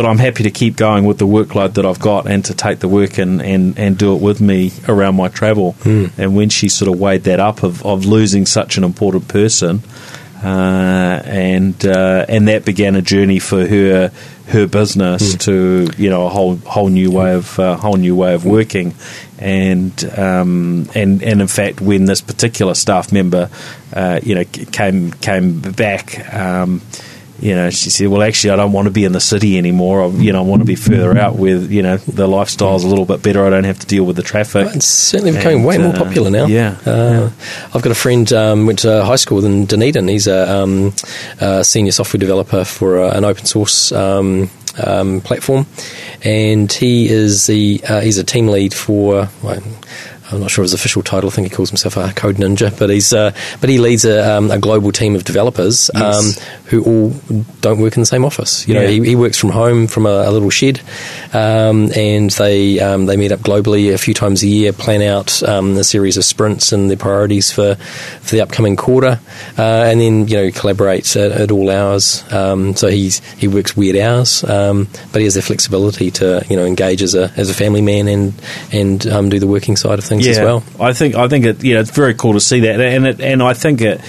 [0.00, 2.78] "But I'm happy to keep going with the workload that I've got, and to take
[2.78, 6.68] the work and and, and do it with me around my travel." And when she
[6.68, 9.82] sort of weighed that up of, of losing such an important person.
[10.42, 14.10] uh, and uh, and that began a journey for her
[14.46, 15.38] her business Mm.
[15.46, 15.54] to
[16.02, 18.94] you know a whole whole new way of uh, whole new way of working,
[19.38, 23.50] and um, and and in fact when this particular staff member
[23.92, 26.32] uh, you know came came back.
[26.34, 26.80] Um,
[27.40, 30.02] you know, she said, "Well, actually, I don't want to be in the city anymore.
[30.02, 32.88] I, you know, I want to be further out where you know the lifestyle's a
[32.88, 33.44] little bit better.
[33.46, 35.98] I don't have to deal with the traffic." It's certainly becoming And, way more uh,
[35.98, 36.46] popular now.
[36.46, 37.30] yeah, Uh,
[37.74, 40.08] I've got a friend um, went to high school in Dunedin.
[40.08, 40.92] He's a, um,
[41.40, 44.50] a senior software developer for uh, an open source um,
[44.84, 45.66] um, platform,
[46.22, 49.28] and he is the uh, he's a team lead for.
[49.42, 49.62] Well,
[50.32, 51.28] I'm not sure of his official title.
[51.28, 54.36] I think he calls himself a code ninja, but he's uh, but he leads a,
[54.36, 56.38] um, a global team of developers Yes.
[56.38, 57.08] um, who all
[57.60, 58.66] don't work in the same office.
[58.68, 60.80] You know, he, he works from home from a, a little shed,
[61.32, 65.42] um, and they um, they meet up globally a few times a year, plan out
[65.42, 69.18] um, a series of sprints and their priorities for for the upcoming quarter,
[69.58, 72.24] uh, and then you know collaborate at, at all hours.
[72.32, 76.56] Um, so he's he works weird hours, um, but he has the flexibility to you
[76.56, 78.32] know engage as a as a family man and
[78.72, 80.64] and um, do the working side of things as well.
[80.78, 83.20] I think I think it you know it's very cool to see that, and it,
[83.20, 84.00] and I think it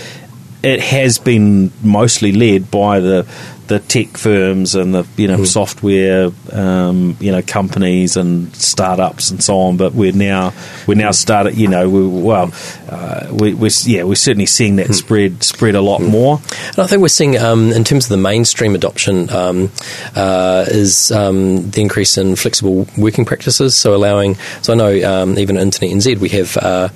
[0.63, 3.27] it has been mostly led by the
[3.71, 5.47] the tech firms and the you know Mm.
[5.47, 9.77] software um, you know companies and startups and so on.
[9.77, 10.51] But we're now
[10.87, 12.51] we're now started you know we, well
[12.89, 14.87] uh, we, we're yeah we're certainly seeing Mm.
[14.87, 16.39] that spread spread a lot more.
[16.69, 19.71] And I think we're seeing, um, in terms of the mainstream adoption, um,
[20.15, 23.75] uh, is um, the increase in flexible working practices.
[23.75, 26.89] So allowing, so I know um, even at Internet NZ, we have, uh,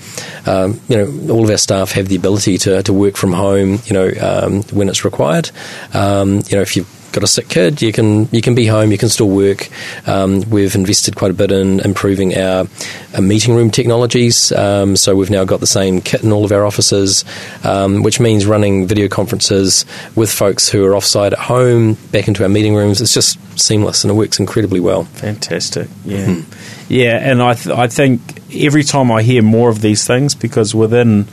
[0.45, 3.79] um, you know, all of our staff have the ability to, to work from home,
[3.85, 5.49] you know, um, when it's required.
[5.93, 8.91] Um, you know, if you've got a sick kid, you can you can be home,
[8.91, 9.69] you can still work.
[10.07, 12.67] Um, we've invested quite a bit in improving our,
[13.13, 14.51] our meeting room technologies.
[14.51, 17.23] Um, so we've now got the same kit in all of our offices,
[17.63, 22.43] um, which means running video conferences with folks who are offsite at home back into
[22.43, 22.99] our meeting rooms.
[22.99, 25.05] It's just seamless and it works incredibly well.
[25.05, 25.87] Fantastic.
[26.03, 26.41] Yeah.
[26.87, 30.75] Yeah, and I th- I think every time I hear more of these things because
[30.75, 31.27] within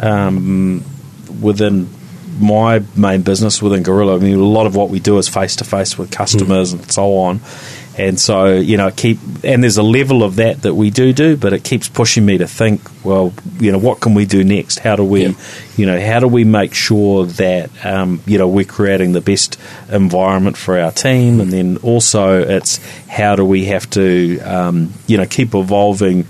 [0.00, 0.82] um,
[1.40, 1.88] within
[2.38, 5.56] my main business within Gorilla, I mean a lot of what we do is face
[5.56, 7.40] to face with customers and so on.
[7.98, 11.34] And so, you know, keep and there's a level of that that we do do,
[11.34, 14.80] but it keeps pushing me to think, well, you know, what can we do next?
[14.80, 15.32] How do we, Yeah.
[15.78, 19.58] you know, how do we make sure that um, you know we're creating the best
[19.90, 25.16] environment for our team, and then also it's how do we have to, um, you
[25.16, 26.26] know, keep evolving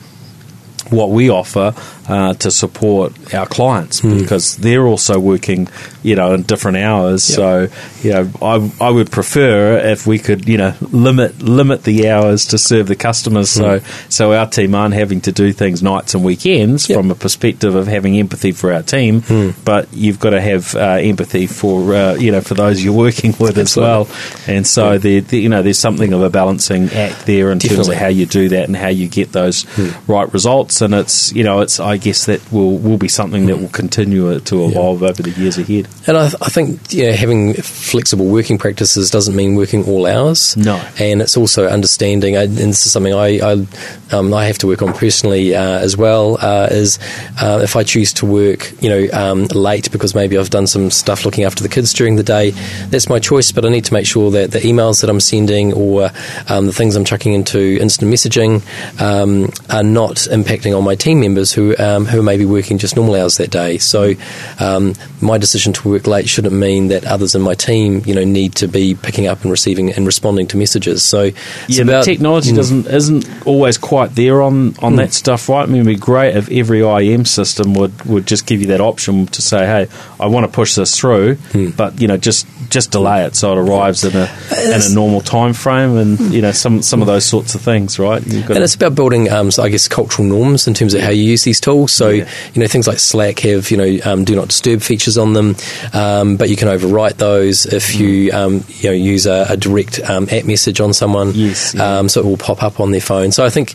[0.90, 1.74] what we offer
[2.08, 5.68] uh, to support our clients because they're also working,
[6.02, 7.28] you know, in different hours.
[7.28, 7.36] Yep.
[7.36, 7.68] So,
[8.02, 12.46] you know, I, I would prefer if we could, you know, limit limit the hours
[12.46, 13.50] to serve the customers.
[13.50, 16.96] So, so our team aren't having to do things nights and weekends Yep.
[16.98, 19.22] from a perspective of having empathy for our team.
[19.64, 23.34] But you've got to have uh, empathy for, uh, you know, for those you're working
[23.40, 24.08] with as well.
[24.46, 27.88] And so, there, there- you know, there's something of a balancing act there in terms
[27.88, 29.66] of how you do that and how you get those
[30.08, 30.80] right results.
[30.80, 34.38] And it's you know it's I guess that will will be something that will continue
[34.40, 35.88] to evolve over the years ahead.
[36.06, 40.56] And I, I think know, having flexible working practices doesn't mean working all hours.
[40.56, 40.76] No.
[40.98, 42.36] and it's also understanding.
[42.36, 43.66] And this is something I I,
[44.12, 46.38] um, I have to work on personally uh, as well.
[46.40, 46.98] Uh, is
[47.40, 50.90] uh, if I choose to work, you know, um, late because maybe I've done some
[50.90, 52.50] stuff looking after the kids during the day,
[52.90, 53.52] that's my choice.
[53.52, 56.10] But I need to make sure that the emails that I'm sending or
[56.48, 58.62] um, the things I'm chucking into instant messaging
[59.00, 62.96] um, are not impacting on my team members who um, who may be working just
[62.96, 63.78] normal hours that day.
[63.78, 64.14] So
[64.58, 68.24] um, my decision to work late shouldn't mean that others in my team, you know,
[68.24, 71.02] need to be picking up and receiving and responding to messages.
[71.02, 71.30] So
[71.68, 72.56] yeah, about the technology Mm.
[72.56, 75.62] doesn't isn't always quite there on, on that stuff, right?
[75.62, 78.80] I mean, it'd be great if every IM system would, would just give you that
[78.80, 79.86] option to say, "Hey,
[80.20, 81.36] I want to push this through,
[81.76, 84.28] but you know, just just delay it so it arrives in a
[84.64, 87.98] in a normal time frame, and you know, some some of those sorts of things,
[87.98, 88.22] right?
[88.56, 91.22] And it's about building, um, so I guess, cultural norms in terms of how you
[91.22, 91.75] use these tools.
[91.86, 92.26] So, Yeah.
[92.54, 95.54] you know, things like Slack have, you know, um, do not disturb features on them,
[95.92, 100.00] um, but you can overwrite those if you, um, you know, use a, a direct
[100.08, 101.32] um, app message on someone.
[101.34, 101.98] Yes, yeah.
[101.98, 103.30] Um, so it will pop up on their phone.
[103.32, 103.74] So I think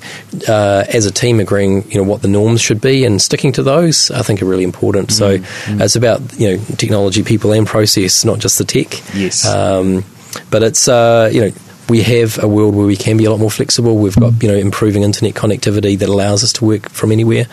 [0.50, 3.64] uh, as a team agreeing, you know, what the norms should be and sticking to
[3.64, 5.12] those, I think are really important.
[5.12, 9.02] So Mm, it's about, you know, technology, people and process, not just the tech.
[9.14, 9.46] Yes.
[9.46, 10.04] Um,
[10.50, 11.52] but it's, uh, you know,
[11.92, 13.98] we have a world where we can be a lot more flexible.
[13.98, 17.46] We've got you know improving internet connectivity that allows us to work from anywhere.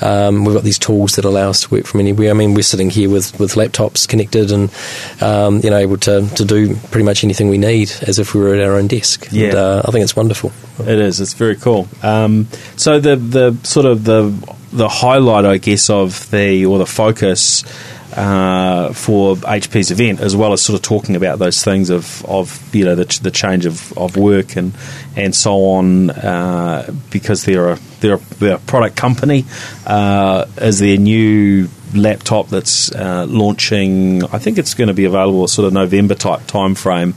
[0.00, 2.30] Um, we've got these tools that allow us to work from anywhere.
[2.30, 4.70] I mean, we're sitting here with, with laptops connected and
[5.20, 8.40] um, you know able to, to do pretty much anything we need as if we
[8.40, 9.28] were at our own desk.
[9.30, 9.48] Yeah.
[9.48, 10.52] And, uh, I think it's wonderful.
[10.80, 11.20] It is.
[11.20, 11.86] It's very cool.
[12.02, 14.32] Um, so the the sort of the
[14.72, 17.62] the highlight, I guess, of the or the focus
[18.12, 22.74] uh, for HP's event, as well as sort of talking about those things of, of
[22.74, 24.72] you know the, the change of, of work and
[25.16, 29.44] and so on, uh, because they're a they're a, they're a product company.
[29.86, 34.24] Uh, is their new laptop that's uh, launching?
[34.24, 37.14] I think it's going to be available sort of November type time frame.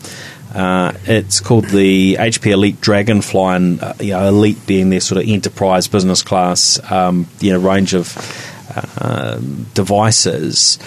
[0.53, 5.21] Uh, it's called the HP Elite Dragonfly, and uh, you know, Elite being their sort
[5.21, 8.15] of enterprise business class, um, you know, range of
[8.75, 9.39] uh,
[9.73, 10.79] devices.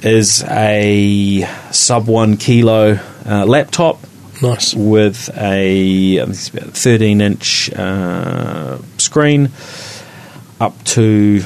[0.00, 3.98] Is a sub one kilo uh, laptop
[4.40, 4.72] Nice.
[4.72, 9.50] with a I think it's about 13 inch uh, screen
[10.60, 11.42] up to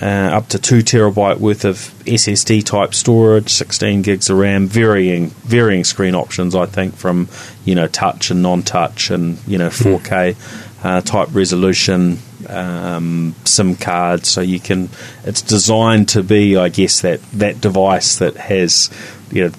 [0.00, 1.76] uh, up to two terabyte worth of
[2.06, 6.54] SSD type storage, 16 gigs of RAM, varying varying screen options.
[6.54, 7.28] I think from
[7.66, 12.18] you know touch and non-touch, and you know 4K uh, type resolution.
[12.48, 14.88] Um, SIM card, so you can.
[15.24, 18.90] It's designed to be, I guess, that that device that has
[19.30, 19.52] you know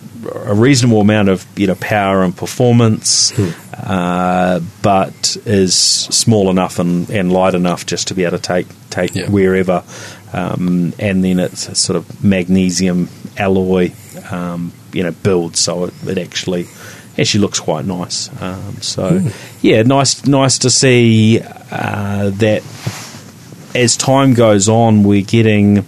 [0.45, 3.31] a reasonable amount of you know power and performance,
[3.73, 8.67] uh, but is small enough and, and light enough just to be able to take
[8.89, 9.29] take Yeah.
[9.29, 9.83] wherever.
[10.33, 13.91] Um, and then it's a sort of magnesium alloy,
[14.31, 16.67] um, you know, build, so it, it actually
[17.17, 18.29] actually looks quite nice.
[18.41, 19.21] Um, so
[19.61, 21.41] yeah, nice nice to see
[21.71, 22.63] uh, that
[23.75, 25.85] as time goes on, we're getting.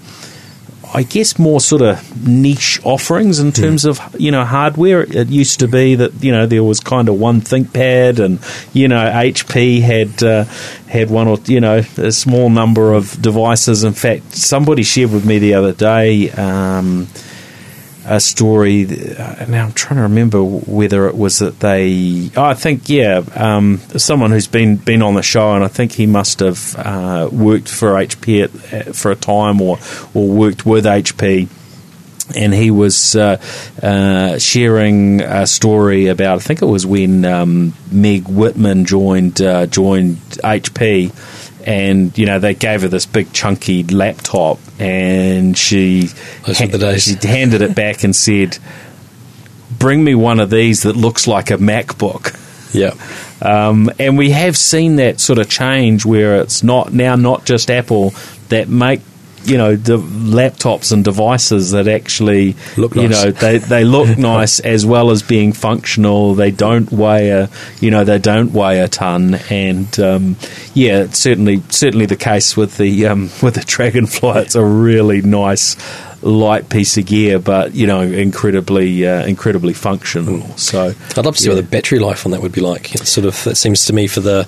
[0.96, 5.02] I guess more sort of niche offerings in terms of you know hardware.
[5.02, 8.40] It used to be that you know there was kind of one ThinkPad, and
[8.74, 10.44] you know HP had uh,
[10.88, 13.84] had one or you know a small number of devices.
[13.84, 16.30] In fact, somebody shared with me the other day.
[16.30, 17.08] Um,
[18.06, 18.86] a story.
[19.18, 22.30] uh, Now I'm trying to remember whether it was that they.
[22.36, 25.94] Oh, I think yeah, um, someone who's been been on the show, and I think
[25.94, 29.78] he must have uh, worked for HP at, at- for a time, or
[30.14, 31.48] or worked with HP.
[32.36, 33.38] And he was uh,
[33.82, 36.38] uh, sharing a story about.
[36.38, 41.12] I think it was when um, Meg Whitman joined uh, joined HP,
[41.68, 46.08] and you know they gave her this big chunky laptop, and she
[46.46, 47.04] Those were the days.
[47.04, 48.58] she handed it back and said,
[49.80, 52.40] "Bring me one of these that looks like a MacBook."
[52.74, 52.94] Yeah.
[53.42, 57.70] Um, and we have seen that sort of change where it's not now not just
[57.70, 58.14] Apple
[58.50, 59.02] that make
[59.46, 63.24] you know the laptops and devices that actually Look you nice.
[63.24, 66.36] know they they look nice as well as being functional.
[66.36, 70.38] They don't weigh a you know they don't weigh a ton, and um,
[70.74, 74.42] yeah, it's certainly certainly the case with the um, with the Dragonfly.
[74.42, 75.76] It's a really nice
[76.24, 80.42] light piece of gear, but you know incredibly uh, incredibly functional.
[80.58, 81.56] So I'd love to see yeah.
[81.56, 82.96] what the battery life on that would be like.
[82.96, 84.48] It's sort of it seems to me for the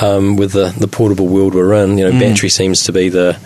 [0.00, 2.20] um, with the, the portable world we're in, you know, Mm.
[2.20, 3.38] battery seems to be the,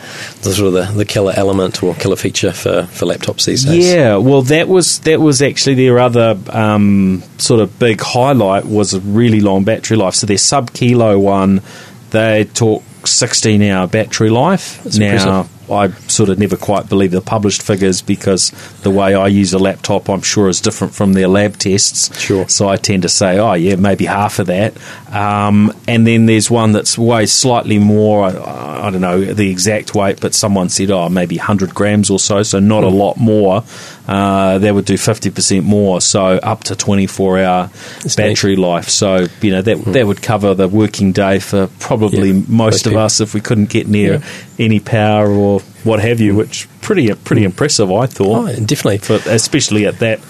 [0.43, 3.93] the sort of the, the killer element or killer feature for, for laptops these days.
[3.93, 8.95] Yeah, well, that was that was actually their other um, sort of big highlight was
[8.95, 10.15] a really long battery life.
[10.15, 11.63] So their sub kilo one,
[12.11, 14.83] they talk sixteen hour battery life.
[14.83, 15.54] That's now, impressive.
[15.71, 18.51] I sort of never quite believe the published figures because
[18.83, 22.19] the way I use a laptop, I'm sure, is different from their lab tests.
[22.21, 22.49] Sure.
[22.49, 24.75] So I tend to say, oh yeah, maybe half of that.
[25.13, 28.25] Um, and then there's one that's weighs slightly more.
[28.25, 32.19] I, I don't know the exact weight, but someone said, oh, maybe 100 grams or
[32.19, 32.43] so.
[32.43, 32.97] So not a Hmm.
[32.97, 33.63] lot more.
[34.07, 35.99] Uh, that would do 50% more.
[36.01, 37.71] So up to 24 hour
[38.03, 38.91] That's battery life.
[38.91, 42.95] So you know that that would cover the working day for probably Yeah, most of
[42.97, 44.21] us if we couldn't get near Yeah.
[44.59, 46.35] any power or what have you.
[46.35, 48.99] Which pretty pretty impressive, I thought Oh, definitely.
[48.99, 50.21] for, especially at that,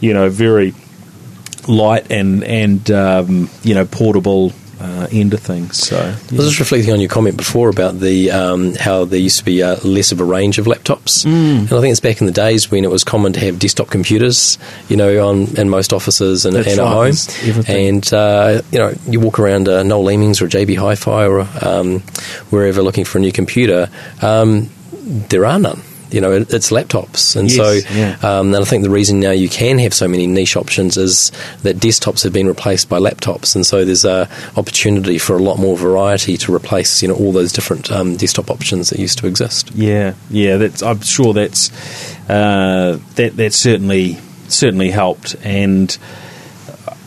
[0.00, 0.74] you know, very
[1.68, 4.52] light and and um, you know portable
[4.82, 5.78] uh, end of things.
[5.78, 9.38] So I was just reflecting on your comment before about the um, how there used
[9.38, 11.60] to be uh, less of a range of laptops, Mm.
[11.70, 13.88] and I think it's back in the days when it was common to have desktop
[13.90, 14.58] computers,
[14.88, 17.12] you know, on in most offices and, and at home,
[17.68, 22.00] and uh, you know, you walk around uh, Noel Leemings or JB Hi-Fi or um,
[22.50, 23.88] wherever looking for a new computer,
[24.20, 24.68] um,
[25.30, 25.80] there are none.
[26.12, 28.16] You know, it's laptops, and Yes, so yeah.
[28.22, 31.32] um, and I think the reason now you can have so many niche options is
[31.62, 35.58] that desktops have been replaced by laptops, and so there's a opportunity for a lot
[35.58, 39.26] more variety to replace you know all those different um, desktop options that used to
[39.26, 39.70] exist.
[39.74, 41.70] yeah, yeah, that's I'm sure that's
[42.28, 45.96] uh, that that certainly certainly helped and.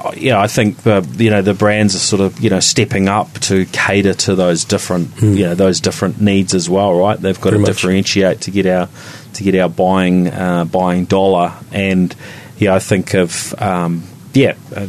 [0.08, 3.08] Uh, Yeah, I think the you know the brands are sort of you know stepping
[3.08, 7.20] up to cater to those different you know those different needs as well, right?
[7.20, 7.52] They've got.
[7.52, 7.68] Very to much.
[7.76, 8.90] differentiate to get our
[9.34, 12.16] to get our buying uh, buying dollar, and
[12.58, 14.04] yeah, I think of um,
[14.34, 14.88] yeah uh,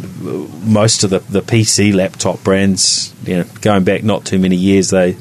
[0.64, 4.90] most of the the PC laptop brands, you know, going back not too many years,
[4.90, 5.16] they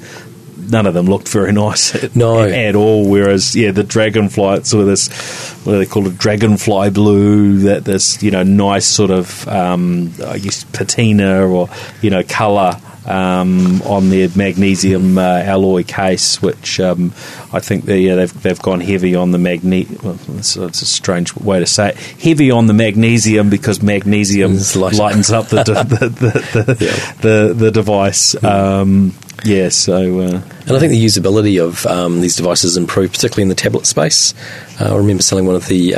[0.69, 2.39] none of them looked very nice at, No.
[2.41, 3.09] at all.
[3.09, 5.07] Whereas, yeah, the Dragonfly, it's sort of this,
[5.65, 10.13] what do they call it, Dragonfly blue, that this, you know, nice sort of, um,
[10.25, 11.69] I guess, patina or,
[12.01, 12.79] you know, colour.
[13.07, 17.13] Um, on their magnesium uh, alloy case, which um,
[17.53, 19.85] I think they, yeah, they've they've gone heavy on the magne.
[20.01, 21.97] Well, it's, it's a strange way to say it.
[21.97, 24.95] Heavy on the magnesium because magnesium light.
[24.95, 27.13] lightens up the the the, the, the, Yeah.
[27.21, 28.41] the, the device.
[28.43, 33.43] Um, yeah, so uh, And I think the usability of um, these devices improved, particularly
[33.43, 34.33] in the tablet space.
[34.81, 35.93] Uh, I remember selling one of the.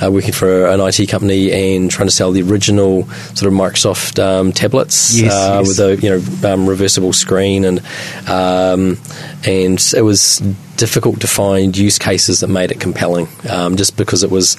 [0.00, 3.02] Uh, working for an IT company and trying to sell the original
[3.34, 5.68] sort of Microsoft um, tablets Yes, uh, yes.
[5.68, 7.80] with a you know um, reversible screen and
[8.28, 8.96] um,
[9.44, 10.38] and it was
[10.76, 14.56] difficult to find use cases that made it compelling um, just because it was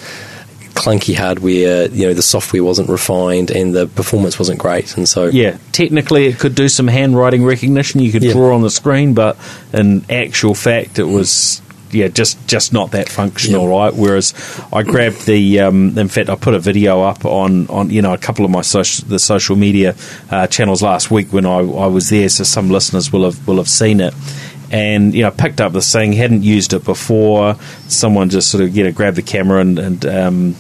[0.76, 5.26] clunky hardware you know the software wasn't refined and the performance wasn't great and so
[5.26, 8.02] yeah, technically it could do some handwriting recognition.
[8.02, 8.34] You could Yeah.
[8.34, 9.38] draw on the screen, but
[9.74, 11.62] in actual fact, it was.
[11.92, 13.78] Yeah, just just not that functional, Yeah.
[13.86, 13.94] right?
[13.96, 14.34] Whereas
[14.72, 18.14] I grabbed the, um, in fact, I put a video up on, on you know
[18.14, 19.96] a couple of my social the social media
[20.30, 23.58] uh, channels last week when I, I was there, so some listeners will have will
[23.58, 24.14] have seen it.
[24.72, 27.56] And you know, picked up this thing, hadn't used it before.
[27.88, 30.56] Someone just sort of you know grabbed the camera and, and um,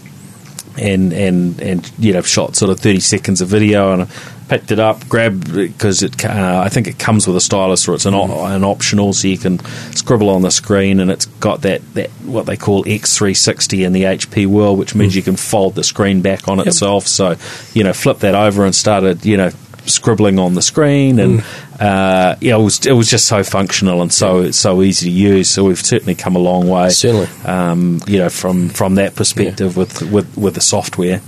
[0.79, 4.09] and and and you know shot sort of 30 seconds of video and
[4.49, 7.93] picked it up grabbed because it uh, I think it comes with a stylus or
[7.93, 9.59] it's an, op- an optional so you can
[9.95, 14.03] scribble on the screen and it's got that, that what they call X360 in the
[14.03, 17.07] HP world which means you can fold the screen back on itself.
[17.07, 17.35] So
[17.73, 19.51] you know flip that over and started you know
[19.85, 21.43] scribbling on the screen and
[21.79, 25.49] uh, yeah it was it was just so functional and so so easy to use.
[25.49, 27.27] So we've certainly come a long way Certainly.
[27.45, 31.21] um, you know, from from that perspective with, with with the software.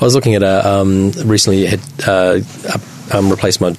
[0.00, 2.40] I was looking at a um, recently had uh,
[3.12, 3.74] um, replaced my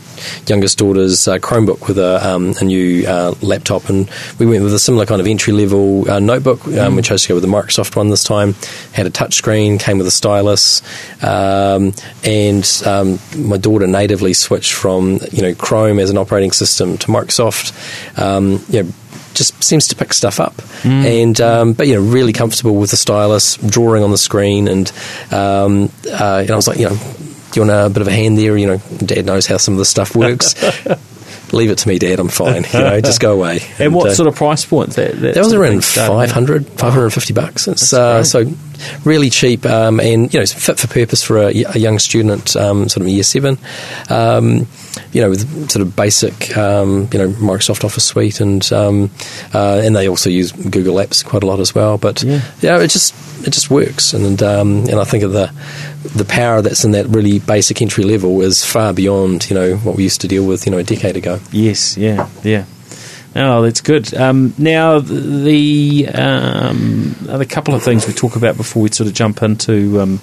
[0.47, 4.09] youngest daughter's uh, Chromebook with a, um, a new uh, laptop, and
[4.39, 6.65] we went with a similar kind of entry level uh, notebook.
[6.67, 8.55] Um, We chose to go with the Microsoft one this time.
[8.93, 10.81] Had a touch screen, came with a stylus,
[11.23, 16.97] um, and um, my daughter natively switched from you know Chrome as an operating system
[16.99, 17.73] to Microsoft.
[18.17, 18.89] Um, you know,
[19.37, 22.97] just seems to pick stuff up, and um, but you know really comfortable with the
[22.97, 24.91] stylus, drawing on the screen, and
[25.31, 28.07] um, uh, you know I was like, you know, do you want a bit of
[28.07, 28.57] a hand there?
[28.57, 30.55] You know, Dad knows how some of the stuff works.
[31.53, 32.19] Leave it to me, Dad.
[32.19, 32.65] I'm fine.
[32.73, 33.61] You know, just go away.
[33.79, 37.33] And what uh, sort of price point that that, that was around thing 500, 550
[37.33, 37.67] bucks.
[37.69, 38.43] It's uh, so
[39.03, 42.89] really cheap um, and you know fit for purpose for a, a young student, um,
[42.89, 43.57] sort of year seven.
[44.09, 44.67] Um,
[45.13, 49.11] you know, with sort of basic, um, you know, Microsoft Office suite, and um,
[49.53, 51.97] uh, and they also use Google Apps quite a lot as well.
[51.97, 52.41] But Yeah.
[52.61, 53.13] it just
[53.45, 55.51] it just works, and um, and I think of the
[56.15, 59.95] the power that's in that really basic entry level is far beyond you know what
[59.95, 61.39] we used to deal with you know a decade ago.
[61.51, 62.65] Yes, yeah, yeah.
[63.39, 64.15] Oh, that's good.
[64.15, 69.13] Um, now, the um, other couple of things we talk about before we sort of
[69.13, 70.19] jump into um,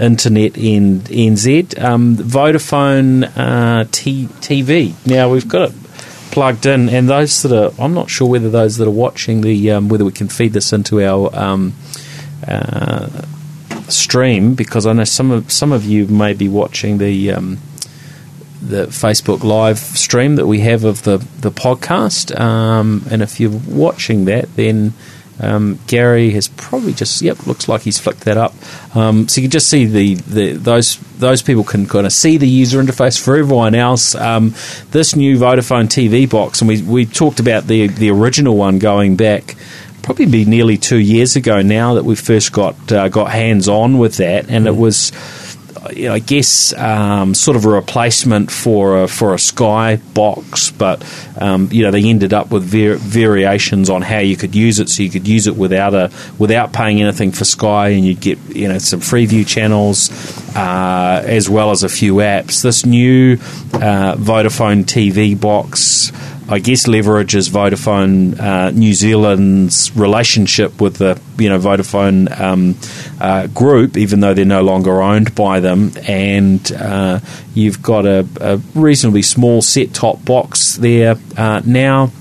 [0.00, 4.94] internet in NZ, um, Vodafone uh, T- TV.
[5.06, 5.76] Now we've got it
[6.32, 9.70] plugged in, and those that are, I'm not sure whether those that are watching the
[9.70, 11.72] um, whether we can feed this into our um,
[12.48, 13.08] uh,
[13.88, 17.32] stream because I know some of some of you may be watching the.
[18.62, 22.38] The Facebook live stream that we have of the the podcast.
[22.38, 24.94] Um, and if you're watching that, then
[25.38, 28.54] um, Gary has probably just yep looks like he's flicked that up.
[28.96, 32.38] Um, so you can just see the, the those those people can kind of see
[32.38, 34.14] the user interface for everyone else.
[34.14, 34.54] Um,
[34.90, 39.16] this new Vodafone TV box, and we we talked about the the original one going
[39.16, 39.56] back.
[40.02, 43.98] Probably be nearly two years ago now that we first got uh, got hands on
[43.98, 45.10] with that, and it was
[45.92, 50.70] you know, I guess um, sort of a replacement for a, for a Sky box,
[50.70, 51.04] but
[51.40, 54.88] um, you know they ended up with var- variations on how you could use it.
[54.88, 58.38] So you could use it without a without paying anything for Sky, and you'd get
[58.54, 60.10] you know some Freeview channels
[60.56, 62.62] uh, as well as a few apps.
[62.62, 63.34] This new
[63.74, 66.12] uh, Vodafone TV box.
[66.48, 72.76] I guess leverages Vodafone uh, New Zealand's relationship with the you know Vodafone um,
[73.20, 77.18] uh, group, even though they're no longer owned by them, and uh,
[77.52, 82.12] you've got a, a reasonably small set top box there uh, now.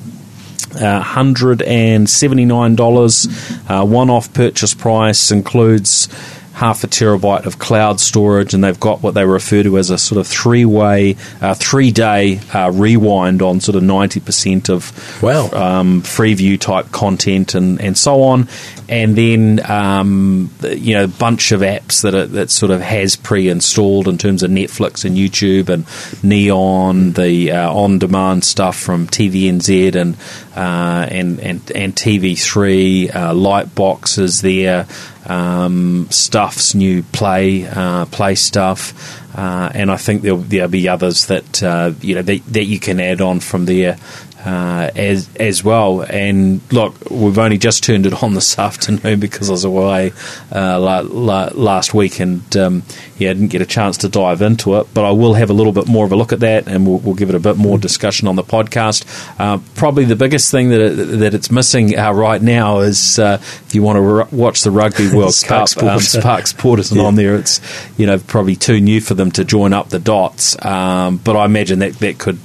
[0.74, 6.10] Uh, $179 uh, one off purchase price includes
[6.56, 9.98] half a terabyte of cloud storage, and they've got what they refer to as a
[9.98, 14.92] sort of three-way, uh, three-day uh, rewind on sort of ninety percent of
[15.22, 15.50] Wow.
[15.52, 18.48] um, Freeview type content and, and so on,
[18.88, 23.16] and then um, you know a bunch of apps that are, that sort of has
[23.16, 25.86] pre-installed in terms of Netflix and YouTube and
[26.24, 30.16] Neon, the uh, on-demand stuff from TVNZ and
[30.56, 34.88] uh, and and and TV3, uh, Lightbox is there,
[35.26, 39.22] um, Stuff's new Play uh, Play stuff.
[39.38, 42.80] Uh, and I think there'll, there'll be others that uh, you know that, that you
[42.80, 43.98] can add on from there
[44.46, 46.02] uh, as as well.
[46.02, 50.14] And look, we've only just turned it on this afternoon because I was away
[50.54, 52.84] uh, la- la- last week and um,
[53.18, 54.88] yeah, I didn't get a chance to dive into it.
[54.94, 57.00] But I will have a little bit more of a look at that, and we'll,
[57.00, 59.06] we'll give it a bit more discussion on the podcast.
[59.40, 63.38] Uh, probably the biggest thing that it, that it's missing uh, right now is uh,
[63.42, 66.24] if you want to r- watch the Rugby World Spark Cup, um, Sport.
[66.24, 67.36] Spark Sport isn't on there.
[67.36, 67.62] It's
[67.98, 70.64] you know probably too new for them to join up the dots.
[70.64, 72.40] Um, but I imagine that that could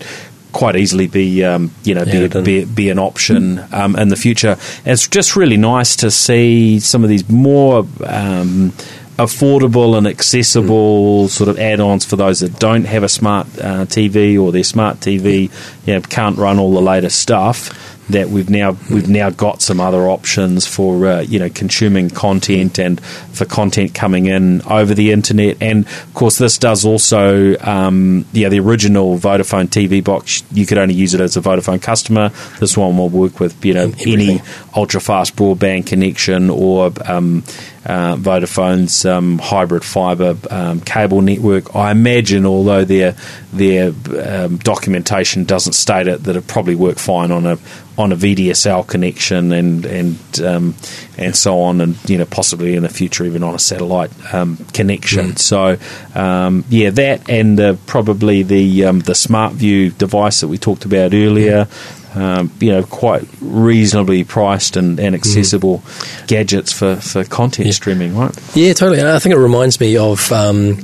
[0.52, 4.56] quite easily be um, you know be, be be an option um, in the future.
[4.84, 7.86] It's just really nice to see some of these more.
[8.04, 8.72] Um,
[9.20, 14.40] affordable and accessible sort of add-ons for those that don't have a smart uh, TV
[14.40, 15.50] or their smart TV
[15.86, 17.70] you know, can't run all the latest stuff
[18.12, 22.78] that we've now we've now got some other options for uh, you know consuming content
[22.78, 25.56] and for content coming in over the internet.
[25.60, 30.78] And of course this does also um, yeah the original Vodafone TV box you could
[30.78, 32.30] only use it as a Vodafone customer.
[32.58, 34.42] This one will work with you know any
[34.76, 37.44] ultra fast broadband connection or um,
[37.86, 41.74] uh, Vodafone's um, hybrid fibre um, cable network.
[41.74, 43.16] I imagine, although their
[43.52, 47.58] their um, documentation doesn't state it, that it probably work fine on a
[47.98, 50.74] on a VDSL connection and and um,
[51.18, 54.56] and so on, and you know possibly in the future even on a satellite um,
[54.72, 55.36] connection.
[55.36, 55.76] So
[56.14, 61.14] um, yeah, that and uh, probably the um, the SmartView device that we talked about
[61.14, 61.68] earlier.
[62.12, 65.80] Um, you know, quite reasonably priced and, and accessible
[66.26, 68.36] gadgets for, for content streaming, right?
[68.56, 68.98] Yeah, totally.
[68.98, 70.78] And I think it reminds me of, um,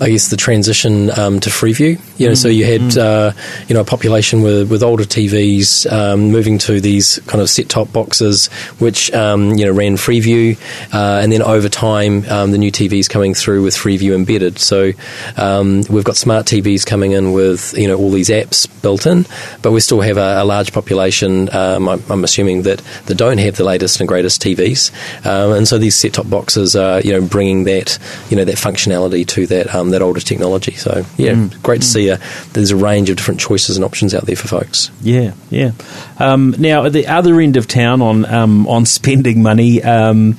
[0.00, 2.00] I guess, the transition um, to Freeview.
[2.18, 3.32] You know, so you had, uh,
[3.68, 7.92] you know, a population with, with older TVs um, moving to these kind of set-top
[7.92, 10.58] boxes, which, um, you know, ran Freeview.
[10.92, 14.58] Uh, and then over time, um, the new TVs coming through with Freeview embedded.
[14.58, 14.92] So
[15.36, 19.26] um, we've got smart TVs coming in with, you know, all these apps built in,
[19.62, 23.38] but we still have a, a large population, um, I'm, I'm assuming, that, that don't
[23.38, 24.90] have the latest and greatest TVs.
[25.26, 29.26] Um, and so these set-top boxes are, you know, bringing that, you know, that functionality
[29.28, 30.74] to that um, that older technology.
[30.74, 32.10] So yeah, great to see.
[32.10, 32.18] Uh,
[32.52, 34.90] there's a range of different choices and options out there for folks.
[35.00, 35.72] Yeah, yeah.
[36.18, 40.36] Um, now, at the other end of town on um, on spending money, um,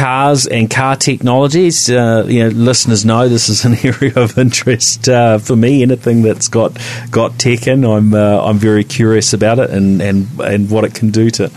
[0.00, 1.90] cars and car technologies.
[1.90, 5.82] Uh, you know, listeners know this is an area of interest uh, for me.
[5.82, 6.78] Anything that's got
[7.10, 10.94] got tech in, I'm uh, I'm very curious about it and, and, and what it
[10.94, 11.50] can do to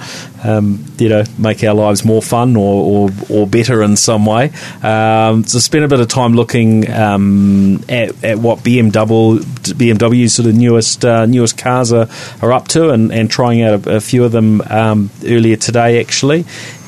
[0.43, 4.51] um, you know make our lives more fun or, or, or better in some way.
[4.81, 10.49] Um, so spent a bit of time looking um, at, at what BMW BMW's sort
[10.49, 12.09] of newest uh, newest cars are,
[12.41, 16.01] are up to and, and trying out a, a few of them um, earlier today
[16.01, 16.43] actually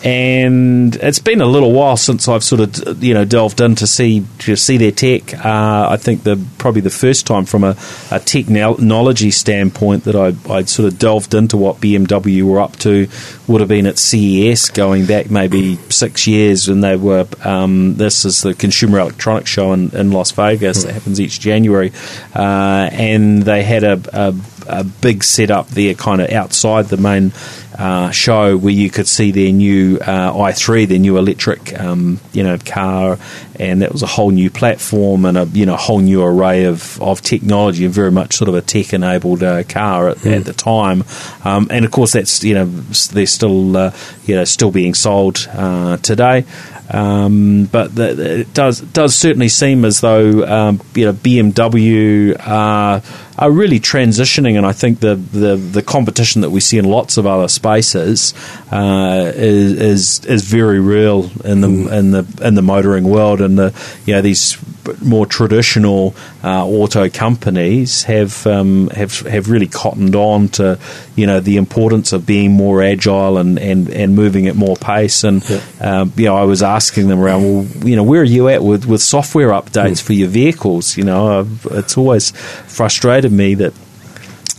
[0.05, 3.87] and it's been a little while since I've sort of you know delved in to
[3.87, 5.33] see to see their tech.
[5.33, 7.75] Uh, I think the probably the first time from a,
[8.11, 13.07] a technology standpoint that I I'd sort of delved into what BMW were up to
[13.47, 17.27] would have been at CES going back maybe six years when they were.
[17.43, 21.91] Um, this is the Consumer Electronics Show in, in Las Vegas that happens each January,
[22.35, 24.35] uh, and they had a, a
[24.67, 27.31] a big setup there, kind of outside the main
[27.77, 32.43] uh, show, where you could see their new uh, i3, their new electric, um, you
[32.43, 33.17] know, car,
[33.59, 37.01] and that was a whole new platform and a you know whole new array of,
[37.01, 41.03] of technology, and very much sort of a tech-enabled uh, car at, at the time.
[41.43, 43.95] Um, and of course, that's you know they're still uh,
[44.25, 46.45] you know still being sold uh, today.
[46.89, 52.35] Um, but the, the- it does does certainly seem as though um, you know BMW
[52.47, 53.01] are,
[53.39, 57.17] are really transitioning, and I think the, the, the competition that we see in lots
[57.17, 58.33] of other spaces
[58.71, 63.57] uh, is, is is very real in the in the in the motoring world, and
[63.57, 63.73] the
[64.05, 64.57] you know these
[65.01, 70.77] more traditional uh, auto companies have um, have have really cottoned on to
[71.15, 75.23] you know the importance of being more agile and, and, and moving at more pace.
[75.23, 75.43] And
[75.81, 78.63] um, you know, I was asking them around, well, you know, where are you at
[78.63, 80.97] with, with software updates for your vehicles?
[80.97, 83.73] You know, I've, it's always frustrated me that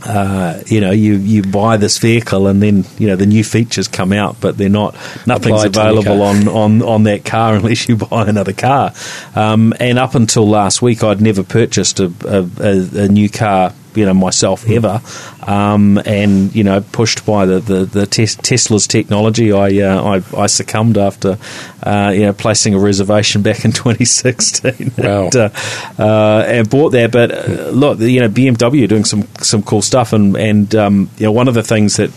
[0.05, 3.89] uh, you know, you, you buy this vehicle and then you know the new features
[3.89, 4.95] come out, but they're not
[5.27, 8.93] nothing's Applied available on, on, on that car unless you buy another car.
[9.35, 13.73] Um, and up until last week, I'd never purchased a, a, a, a new car.
[13.97, 14.73] You know myself Hmm.
[14.75, 15.01] ever,
[15.47, 20.43] um, and you know pushed by the the, the tes- Tesla's technology, I, uh, I
[20.43, 21.39] I succumbed after
[21.83, 24.93] uh, you know placing a reservation back in 2016.
[24.99, 25.25] Wow.
[25.25, 25.49] and, uh,
[25.99, 27.11] uh, and bought that.
[27.13, 31.27] But uh, look, you know, BMW doing some some cool stuff, and and um, you
[31.27, 32.11] know, one of the things that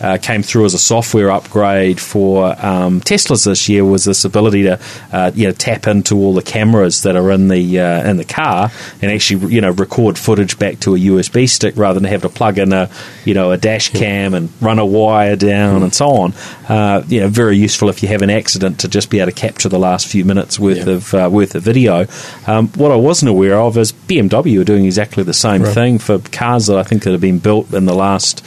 [0.00, 4.62] uh, came through as a software upgrade for um, Teslas this year was this ability
[4.64, 4.78] to
[5.12, 8.24] uh, you know tap into all the cameras that are in the uh, in the
[8.24, 8.70] car
[9.02, 12.28] and actually you know record footage back to a USB stick rather than have to
[12.28, 12.90] plug in a
[13.24, 16.34] you know a dash cam and run a wire down and so on.
[16.68, 19.36] Uh, you know, very useful if you have an accident to just be able to
[19.36, 20.94] capture the last few minutes worth Yeah.
[20.94, 22.06] of uh, worth of video.
[22.46, 25.74] Um, what I wasn't aware of is BMW are doing exactly the same Right.
[25.74, 28.44] thing for cars that I think that have been built in the last.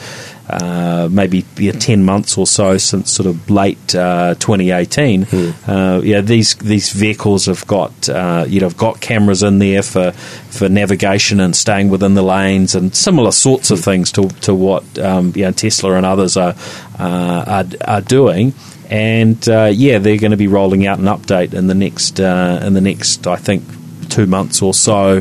[0.50, 5.24] Uh, maybe yeah, ten months or so since sort of late uh, 2018.
[5.66, 9.82] Uh, yeah, these these vehicles have got uh, you know have got cameras in there
[9.82, 14.54] for for navigation and staying within the lanes and similar sorts of things to to
[14.54, 16.54] what um, you know, Tesla and others are
[16.98, 18.52] uh, are, are doing.
[18.90, 22.60] And uh, yeah, they're going to be rolling out an update in the next uh,
[22.64, 23.62] in the next I think
[24.08, 25.20] two months or so,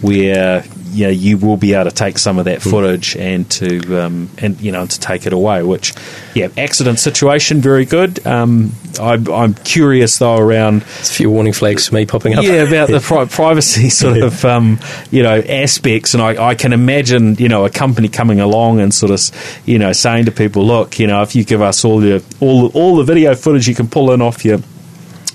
[0.00, 4.04] where you know, you will be able to take some of that footage and to
[4.04, 5.62] um, and you know to take it away.
[5.62, 5.94] Which
[6.34, 8.26] yeah, accident situation very good.
[8.26, 12.44] Um, I, I'm curious though around a few warning flags for me popping up.
[12.44, 14.78] yeah, about the pri- privacy sort of um,
[15.10, 18.92] you know aspects, and I, I can imagine you know a company coming along and
[18.92, 22.04] sort of you know saying to people, look, you know, if you give us all
[22.04, 24.60] your all all the video footage you can pull in off your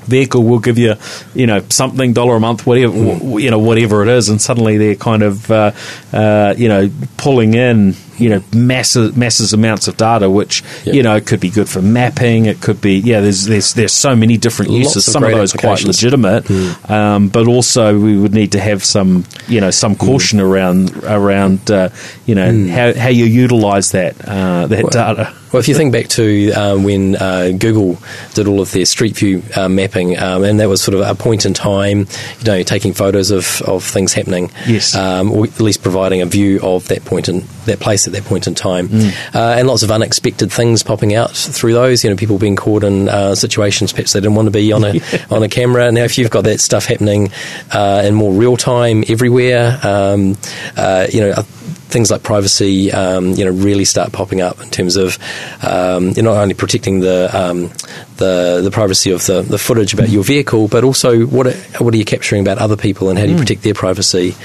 [0.06, 0.96] vehicle we'll give you
[1.34, 4.78] you know something dollar a month whatever w- you know whatever it is and suddenly
[4.78, 5.72] they're kind of uh,
[6.14, 10.96] uh, you know pulling in you know massive masses amounts of data which Yep.
[10.96, 14.16] you know could be good for mapping it could be yeah there's there's there's so
[14.16, 15.08] many different Lots uses.
[15.08, 16.50] of some of those quite legitimate
[16.90, 21.70] um, but also we would need to have some you know some caution around around
[21.72, 21.90] uh,
[22.26, 25.94] you know how, how you utilize that uh, that Well, data Well, if you think
[25.94, 27.98] back to um, when uh, Google
[28.34, 31.16] did all of their Street View uh, mapping, um, and that was sort of a
[31.16, 32.00] point in time,
[32.40, 34.94] you know, taking photos of, of things happening, Yes.
[34.96, 38.26] um, or at least providing a view of that point in that place at that
[38.26, 39.34] point in time, Mm.
[39.34, 42.04] uh, and lots of unexpected things popping out through those.
[42.04, 44.84] You know, people being caught in uh, situations perhaps they didn't want to be on
[44.84, 45.00] a
[45.32, 45.90] on a camera.
[45.90, 47.32] Now, if you've got that stuff happening
[47.72, 50.36] uh, in more real time everywhere, um,
[50.76, 51.46] uh, you know.
[51.88, 55.18] Things like privacy, um, you know, really start popping up in terms of
[55.62, 57.70] um, you're not only protecting the um,
[58.18, 61.94] the the privacy of the, the footage about your vehicle, but also what are, what
[61.94, 64.36] are you capturing about other people and how do you protect their privacy?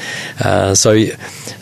[0.43, 0.93] Uh, so,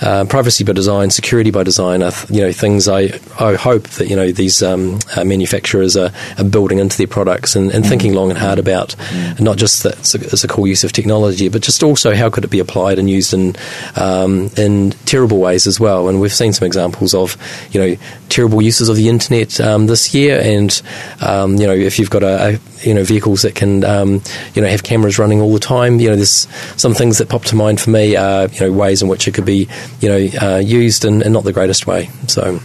[0.01, 4.09] uh, privacy by design, security by design, are you know things I I hope that
[4.09, 8.15] you know these um, uh, manufacturers are, are building into their products and, and thinking
[8.15, 8.95] long and hard about
[9.41, 12.31] not just that it's a, it's a cool use of technology, but just also how
[12.31, 13.57] could it be applied and used in
[13.97, 16.09] um, in terrible ways as well.
[16.09, 17.37] And we've seen some examples of
[17.73, 17.97] you know
[18.29, 20.81] terrible uses of the internet um, this year, and
[21.21, 24.23] um, you know if you've got a, a you know vehicles that can um,
[24.55, 26.47] you know have cameras running all the time, you know there's
[26.77, 29.35] some things that pop to mind for me are you know ways in which it
[29.35, 29.69] could be
[30.01, 32.11] you know uh, used in, in not the greatest way.
[32.27, 32.61] So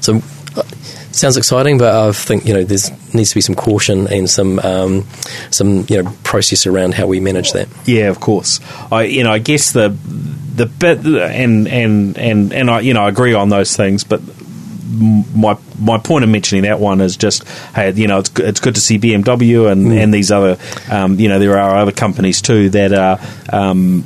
[0.00, 0.20] so.
[0.56, 0.62] uh,
[1.10, 2.78] Sounds exciting, but I think you know there
[3.12, 5.04] needs to be some caution and some um,
[5.50, 7.66] some you know process around how we manage that.
[7.86, 8.60] Yeah, of course.
[8.92, 13.02] I you know I guess the the bit and and and and I you know
[13.02, 14.20] I agree on those things, but
[15.34, 18.60] my my point of mentioning that one is just hey you know it's good, it's
[18.60, 20.56] good to see BMW and and these other
[20.90, 23.18] um, you know there are other companies too that are.
[23.52, 24.04] Um,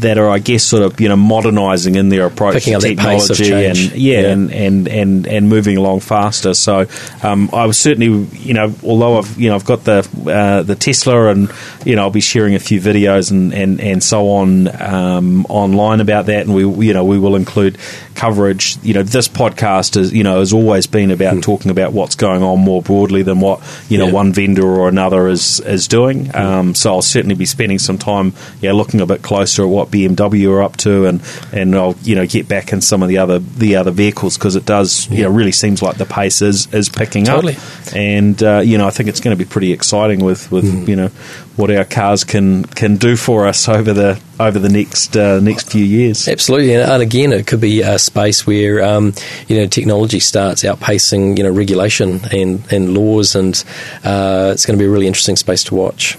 [0.00, 2.82] that are, I guess, sort of you know modernising in their approach Picking to up
[2.82, 4.28] that pace of technology and yeah, Yeah.
[4.32, 6.54] and, and, and, and moving along faster.
[6.54, 6.86] So
[7.22, 10.74] um, I was certainly you know although I've you know I've got the uh, the
[10.74, 11.50] Tesla and
[11.84, 16.00] you know I'll be sharing a few videos and, and, and so on um, online
[16.00, 17.78] about that, and we you know we will include
[18.14, 18.76] coverage.
[18.82, 22.42] You know this podcast is you know has always been about talking about what's going
[22.42, 24.10] on more broadly than what you know Hmm.
[24.10, 24.14] Yeah.
[24.14, 26.34] one vendor or another is is doing.
[26.34, 29.85] Um, so I'll certainly be spending some time yeah looking a bit closer at what
[29.88, 31.20] BMW are up to, and
[31.52, 34.56] and I'll you know get back in some of the other the other vehicles because
[34.56, 37.54] it does you know really seems like the pace is is picking Totally.
[37.56, 37.62] up,
[37.94, 40.88] and uh, you know I think it's going to be pretty exciting with with Hmm.
[40.90, 41.10] you know
[41.56, 45.70] what our cars can can do for us over the over the next uh, next
[45.70, 46.28] few years.
[46.28, 49.14] Absolutely, and, and again, it could be a space where um,
[49.48, 53.64] you know technology starts outpacing you know regulation and, and laws, and
[54.04, 56.16] uh, it's going to be a really interesting space to watch.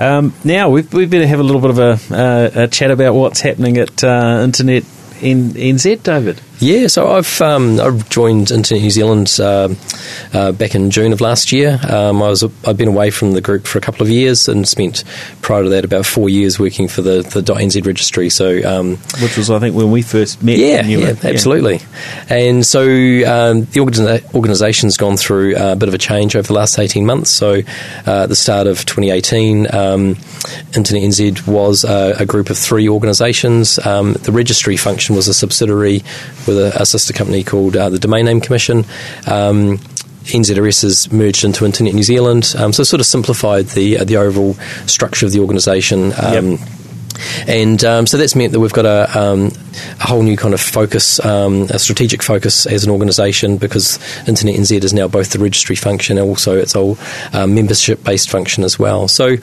[0.00, 3.14] Um, now we've, we better have a little bit of a, uh, a chat about
[3.14, 4.84] what's happening at uh, Internet
[5.20, 6.40] in NZ, David?
[6.60, 9.68] Yeah, so I've um, I've joined Internet New Zealand uh,
[10.32, 11.78] uh, back in June of last year.
[11.88, 14.66] Um, I was I've been away from the group for a couple of years and
[14.66, 15.04] spent
[15.40, 18.28] prior to that about four years working for the the .nz registry.
[18.28, 20.58] So um, which was I think when we first met.
[20.58, 21.76] Yeah, yeah, absolutely.
[21.76, 22.34] Yeah.
[22.34, 26.54] And so um, the organi- organisation's gone through a bit of a change over the
[26.54, 27.30] last eighteen months.
[27.30, 27.62] So
[28.06, 30.16] uh, at the start of 2018, um,
[30.74, 33.78] Internet NZ was a, a group of three organisations.
[33.86, 36.02] Um, the registry function was a subsidiary
[36.48, 38.78] with a, a sister company called uh, the Domain Name Commission.
[39.26, 39.78] Um,
[40.24, 44.16] NZRS has merged into Internet New Zealand, um, so sort of simplified the uh, the
[44.16, 44.54] overall
[44.86, 46.12] structure of the organisation.
[46.12, 46.60] Um, yep
[47.46, 49.50] and um, so that's meant that we've got a, um,
[50.00, 54.56] a whole new kind of focus, um, a strategic focus as an organisation because Internet
[54.56, 56.98] NZ is now both the registry function and also its whole
[57.32, 59.08] uh, membership based function as well.
[59.08, 59.36] So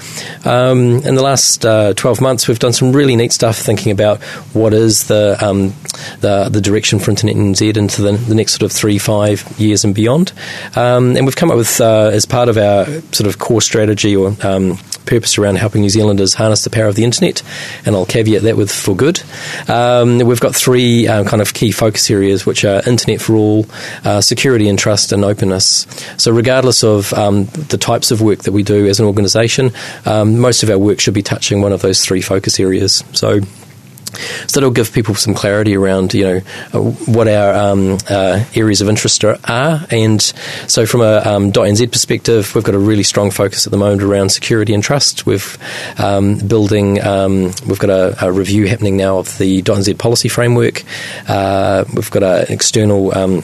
[0.46, 4.22] um, in the last uh, 12 months, we've done some really neat stuff thinking about
[4.54, 5.74] what is the um,
[6.20, 9.86] the, the, direction for Internet NZ into the, the, next sort of three, five years
[9.86, 10.34] and beyond.
[10.76, 14.16] Um, and we've come up with, uh, as part of our sort of core strategy
[14.16, 14.32] or
[15.06, 17.42] purpose around helping New Zealanders harness the power of the internet,
[17.86, 19.22] and I'll caveat that with for good.
[19.68, 23.66] Um, we've got three uh, kind of key focus areas, which are internet for all,
[24.04, 25.88] uh, security and trust, and openness.
[26.18, 29.72] So, regardless of um, the types of work that we do as an organisation,
[30.06, 33.04] um, most of our work should be touching one of those three focus areas.
[33.14, 33.42] So,
[34.48, 36.42] so that'll give people some clarity around, you know,
[36.74, 39.40] uh, what our um, uh, areas of interest are,
[39.90, 40.22] And
[40.68, 44.02] so, from a um, .nz perspective, we've got a really strong focus at the moment
[44.02, 45.26] around security and trust.
[45.26, 45.58] We've
[45.98, 50.84] um, building, um, we've got a, a, review happening now of the .nz policy framework.
[51.28, 53.16] Uh, we've got an external.
[53.16, 53.44] Um,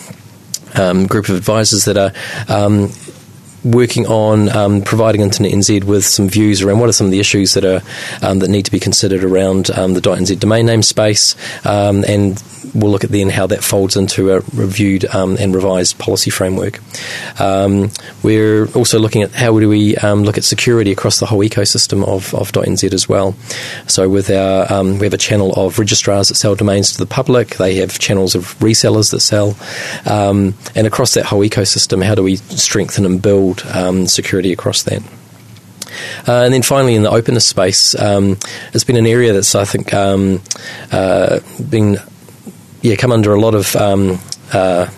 [0.74, 2.14] um, group of advisors that are
[3.64, 7.20] working on um, providing Internet NZ with some views around what are some of the
[7.20, 7.82] issues that are
[8.22, 11.36] um, that need to be considered around um, the .nz domain name space,
[11.66, 12.42] um, and
[12.74, 16.80] we'll look at then how that folds into a reviewed um, and revised policy framework.
[17.40, 17.92] Um,
[18.24, 22.34] we're also looking at how do we look at security across the whole ecosystem of,
[22.34, 23.36] of .nz as well.
[23.88, 27.58] So with our we have a channel of registrars that sell domains to the public.
[27.58, 29.56] They have channels of resellers that sell,
[30.06, 35.02] and across that whole ecosystem, how do we strengthen and build um, security across that.
[36.28, 38.38] Uh, and then finally, in the openness space, um,
[38.74, 40.42] it's been an area that's I think um,
[40.92, 41.98] uh, been
[42.82, 44.20] yeah come under a lot of um,
[44.54, 44.90] uh,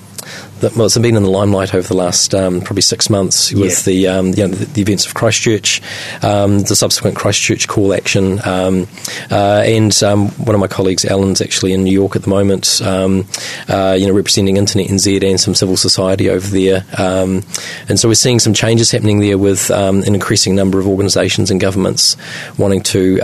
[0.64, 3.86] that well, it's been in the limelight over the last um, probably six months with
[3.86, 3.94] yeah.
[3.94, 5.82] the, um, you know, the, the events of Christchurch,
[6.24, 8.88] um, the subsequent Christchurch call action, um,
[9.30, 12.82] uh, and um, one of my colleagues, Alan's actually in New York at the moment,
[12.82, 13.28] um,
[13.68, 18.16] uh, you know, representing Internet NZ and some civil society over there, and so we're
[18.16, 22.16] seeing some changes happening there with an increasing number of organisations and governments
[22.58, 23.20] wanting to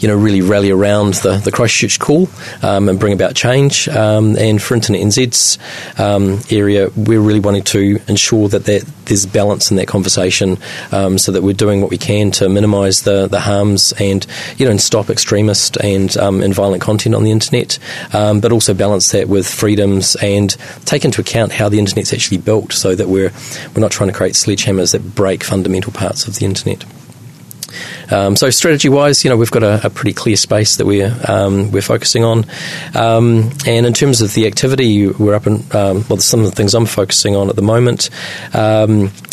[0.00, 2.28] you know, really rally around the, the Christchurch call
[2.62, 3.88] um, and bring about change.
[3.88, 5.58] Um, and for Internet NZ's
[5.98, 10.58] um, area, we're really wanting to ensure that there, there's balance in that conversation
[10.92, 14.64] um, so that we're doing what we can to minimise the, the harms and, you
[14.64, 17.78] know, and stop extremist and, um, and violent content on the internet,
[18.12, 22.72] but also balance that with freedoms and take into account how the internet's actually built
[22.72, 23.32] so that we're,
[23.74, 26.84] we're not trying to create sledgehammers that break fundamental parts of the internet.
[28.10, 31.14] Um, so strategy wise, you know, we've got a, a pretty clear space that we're
[31.28, 32.44] um, we're focusing on,
[32.94, 36.52] um, and in terms of the activity, we're up in um, well, some of the
[36.52, 38.10] things I'm focusing on at the moment.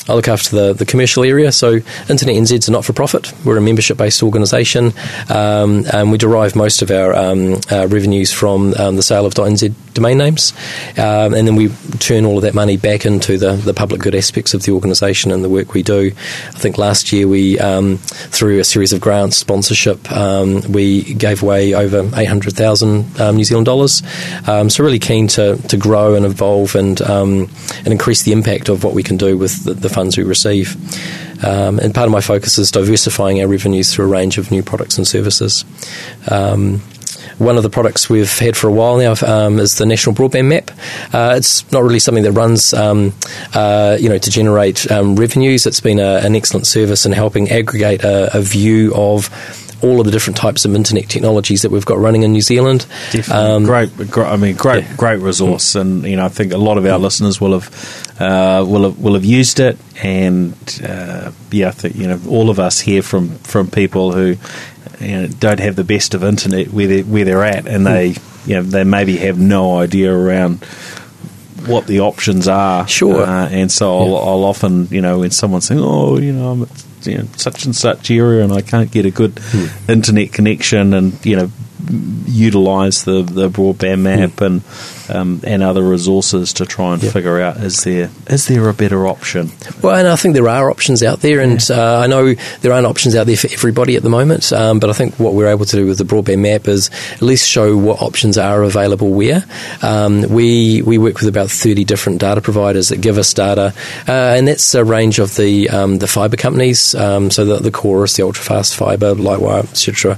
[0.08, 1.52] Um, I look after the, the commercial area.
[1.52, 1.80] So
[2.10, 3.32] Internet NZ is a not for profit.
[3.46, 4.94] We're a membership based organisation,
[5.30, 10.18] um, and we derive most of our uh, revenues from the sale of .nz domain
[10.18, 10.54] names,
[10.98, 14.54] and then we turn all of that money back into the, the public good aspects
[14.54, 16.12] of the organisation and the work we do.
[16.48, 21.74] I think last year we through a series of grants, sponsorship, um, we gave away
[21.74, 24.02] over 800,000 um, New Zealand dollars.
[24.48, 27.50] Um, so really keen to, to grow and evolve and um,
[27.80, 30.76] and increase the impact of what we can do with the, the funds we receive.
[31.44, 34.64] Um, and part of my focus is diversifying our revenues through a range of new
[34.64, 35.66] products and services.
[36.30, 36.82] Um,
[37.38, 40.48] one of the products we've had for a while now um, is the National Broadband
[40.50, 40.72] Map.
[41.14, 43.14] Uh, it's not really something that runs, um,
[43.54, 45.66] uh, you know, to generate um, revenues.
[45.66, 49.30] It's been a, an excellent service in helping aggregate a, a view of
[49.84, 52.86] all of the different types of internet technologies that we've got running in New Zealand.
[53.32, 54.96] Um, great, great, I mean, great, yeah.
[54.96, 58.66] great resource, and you know, I think a lot of our listeners will have uh,
[58.66, 60.54] will have will have used it, and
[60.84, 64.38] uh, yeah, I think you know, all of us hear from from people who
[65.00, 68.16] you know, don't have the best of internet where they're, where they're at, and they
[68.46, 70.66] you know they maybe have no idea around
[71.68, 72.88] what the options are.
[72.88, 73.24] Sure.
[73.24, 74.18] Uh, and so I'll, yeah.
[74.18, 77.66] I'll, often, you know, when someone's saying, "Oh, you know, I'm at you know, such
[77.66, 79.92] and such area, and I can't get a good hmm.
[79.92, 81.52] internet connection," and you know,
[82.26, 84.62] utilise the, the broadband map and
[85.10, 87.14] um, and other resources to try and Yep.
[87.14, 89.52] figure out is there is there a better option?
[89.82, 92.88] Well, and I think there are options out there, and uh, I know there aren't
[92.88, 94.52] options out there for everybody at the moment.
[94.54, 97.22] Um, but I think what we're able to do with the broadband map is at
[97.22, 99.44] least show what options are available where.
[99.82, 103.74] Um, we we work with about thirty different data providers that give us data,
[104.08, 107.72] uh, and that's a range of the um, the fibre companies, um, so the, the
[107.72, 110.18] Chorus, the Ultrafast Fibre, Lightwire, etc.,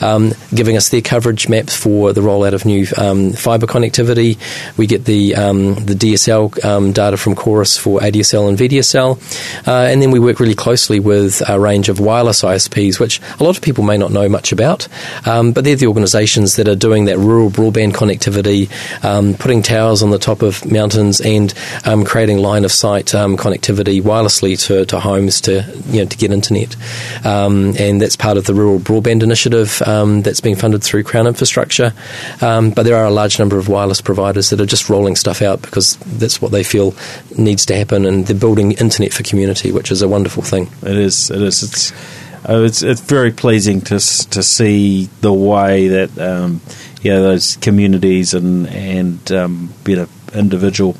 [0.00, 4.19] um, giving us their coverage maps for the rollout of new um, fibre connectivity.
[4.76, 9.18] We get the um, the DSL um, data from Chorus for ADSL and VDSL,
[9.66, 13.44] uh, and then we work really closely with a range of wireless ISPs, which a
[13.44, 14.88] lot of people may not know much about,
[15.26, 18.70] um, but they're the organisations that are doing that rural broadband connectivity,
[19.04, 21.54] um, putting towers on the top of mountains, and
[21.84, 26.16] um, creating line of sight um, connectivity wirelessly to, to homes to you know to
[26.16, 26.76] get internet,
[27.24, 29.82] and that's part of the rural broadband initiative
[30.24, 31.92] that's being funded through Crown Infrastructure.
[32.40, 35.62] But there are a large number of wireless providers that are just rolling stuff out
[35.62, 36.94] because that's what they feel
[37.38, 40.68] needs to happen, and they're building internet for community, which is a wonderful thing.
[40.82, 41.30] It is.
[41.30, 41.62] It is.
[41.62, 41.92] It's.
[42.48, 43.98] Uh, it's it's very pleasing to
[44.30, 46.60] to see the way that um,
[47.02, 50.96] yeah those communities and and um, know individual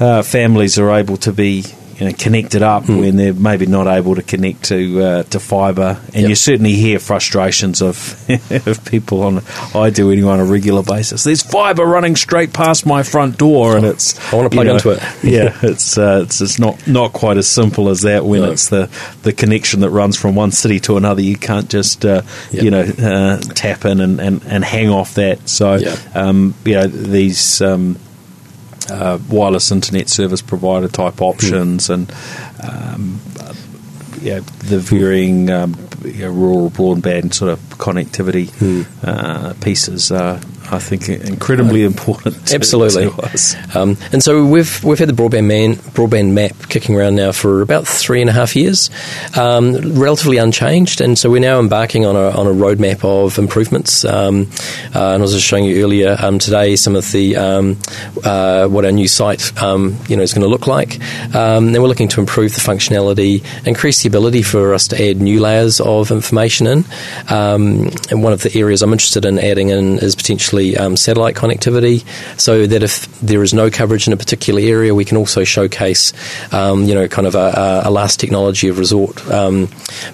[0.00, 1.64] uh, families are able to be
[1.98, 2.98] you know connected up Hmm.
[2.98, 6.28] when they're maybe not able to connect to uh, to fibre, and Yep.
[6.28, 8.16] you certainly hear frustrations of
[8.66, 9.42] of people on
[9.74, 11.24] I do anyway on a regular basis.
[11.24, 14.76] There's fibre running straight past my front door, and it's I wanna plug you know,
[14.76, 15.02] into it.
[15.22, 18.50] yeah, it's uh, it's it's not not quite as simple as that when No.
[18.50, 18.88] it's the
[19.22, 21.22] the connection that runs from one city to another.
[21.22, 22.22] You can't just uh,
[22.52, 22.62] Yep.
[22.64, 25.48] you know uh, tap in and, and, and hang off that.
[25.48, 25.98] So Yep.
[26.16, 27.60] um, you know these.
[27.62, 27.96] Um,
[28.90, 32.10] uh, wireless internet service provider type options and
[32.62, 33.54] um, uh,
[34.20, 35.74] yeah, the varying um,
[36.04, 38.50] you know, rural broadband sort of connectivity
[39.02, 42.46] uh, pieces are, I think, incredibly important.
[42.48, 43.10] To, Absolutely.
[43.10, 43.54] to us.
[43.76, 47.62] Um, and so we've we've had the broadband man broadband map kicking around now for
[47.62, 48.90] about three and a half years,
[49.36, 51.00] um, relatively unchanged.
[51.00, 54.04] And so we're now embarking on a on a roadmap of improvements.
[54.04, 54.50] Um,
[54.94, 57.78] uh, and I was just showing you earlier um, today some of the um,
[58.24, 61.00] uh, what our new site um, you know is going to look like.
[61.34, 65.20] Um, and we're looking to improve the functionality, increase the ability for us to add
[65.20, 66.84] new layers of information in.
[67.28, 71.34] Um, and one of the areas I'm interested in adding in is potentially um, satellite
[71.34, 72.04] connectivity,
[72.38, 76.12] so that if there is no coverage in a particular area, we can also showcase,
[76.52, 79.26] um, you know, kind of a, a, last technology of resort.
[79.30, 79.68] Um,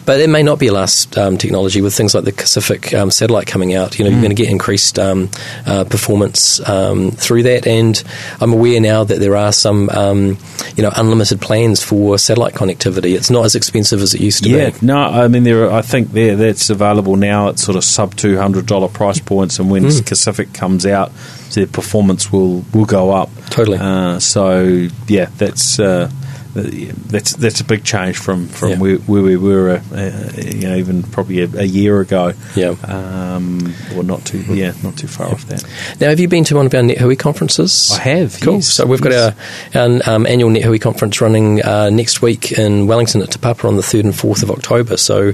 [0.07, 3.11] but it may not be a last um, technology with things like the Kacific um,
[3.11, 3.99] satellite coming out.
[3.99, 5.30] You know, you're going to get increased um,
[5.66, 8.03] uh, performance um, through that, and
[8.41, 10.38] I'm aware now that there are some, um,
[10.76, 13.14] you know, unlimited plans for satellite connectivity.
[13.16, 14.86] It's not as expensive as it used to Yeah, be.
[14.86, 15.64] no, I mean there.
[15.64, 19.18] Are, I think there that's available now at sort of sub two hundred dollar price
[19.20, 19.88] points, and when Hmm.
[20.31, 21.12] Kacific comes out,
[21.55, 23.31] their performance will will go up.
[23.51, 23.78] Totally.
[23.78, 25.78] Uh, so yeah, that's.
[25.78, 26.11] Uh,
[26.55, 28.78] that's that's a big change from, from Yeah.
[28.78, 32.32] where, where we were, uh, uh, you know, even probably a, a year ago.
[32.57, 32.74] Yeah.
[32.84, 35.64] um, or not too, yeah, not too far off that.
[36.01, 37.90] Now, have you been to one of our NetHui conferences?
[37.92, 38.55] I have, Cool.
[38.55, 39.76] yes, so we've got yes.
[39.76, 43.66] our, our um, annual NetHui conference running uh, next week in Wellington at Te Papa
[43.66, 44.96] on the 3rd and 4th of October.
[44.96, 45.32] So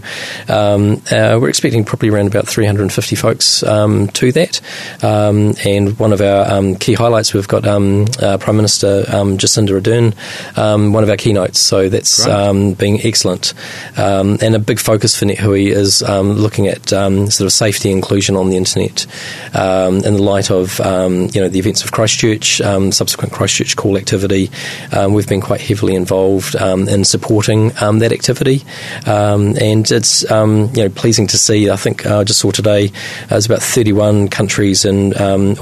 [0.49, 4.61] um, uh, we're expecting probably around about 350 folks um, to that.
[5.03, 9.39] Um, and one of our um, key highlights, we've got um, uh, Prime Minister um,
[9.39, 10.15] Jacinda Ardern,
[10.59, 11.59] um, one of our keynotes.
[11.59, 13.55] So that's um, being excellent.
[13.97, 17.91] Um, and a big focus for NetHui is um, looking at um, sort of safety
[17.91, 19.07] inclusion on the internet
[19.55, 23.77] um, in the light of um, you know the events of Christchurch, um, subsequent Christchurch
[23.77, 24.51] call activity.
[24.93, 28.65] Um, we've been quite heavily involved um, in supporting um, that activity,
[29.07, 31.71] um, and it's um, you know pleasing to see.
[31.71, 32.89] I think uh, I just saw today
[33.25, 35.57] uh, there's about 31 countries and um,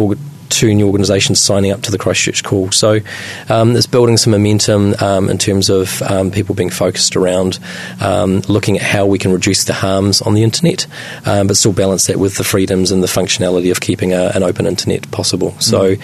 [0.55, 2.71] two new organisations signing up to the Christchurch call.
[2.71, 3.01] So
[3.49, 7.59] um, it's building some momentum um, in terms of um, people being focused around
[8.01, 10.87] um, looking at how we can reduce the harms on the internet,
[11.27, 14.43] um, but still balance that with the freedoms and the functionality of keeping a, an
[14.43, 15.55] open internet possible.
[15.61, 15.97] So.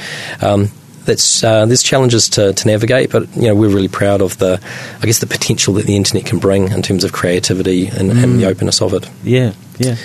[0.42, 0.70] Um,
[1.02, 4.60] that's, uh, there's challenges to, to navigate, but you know we're really proud of the,
[5.02, 8.38] I guess, the potential that the internet can bring in terms of creativity and, and
[8.38, 9.10] the openness of it.
[9.24, 9.96] Yeah, yeah.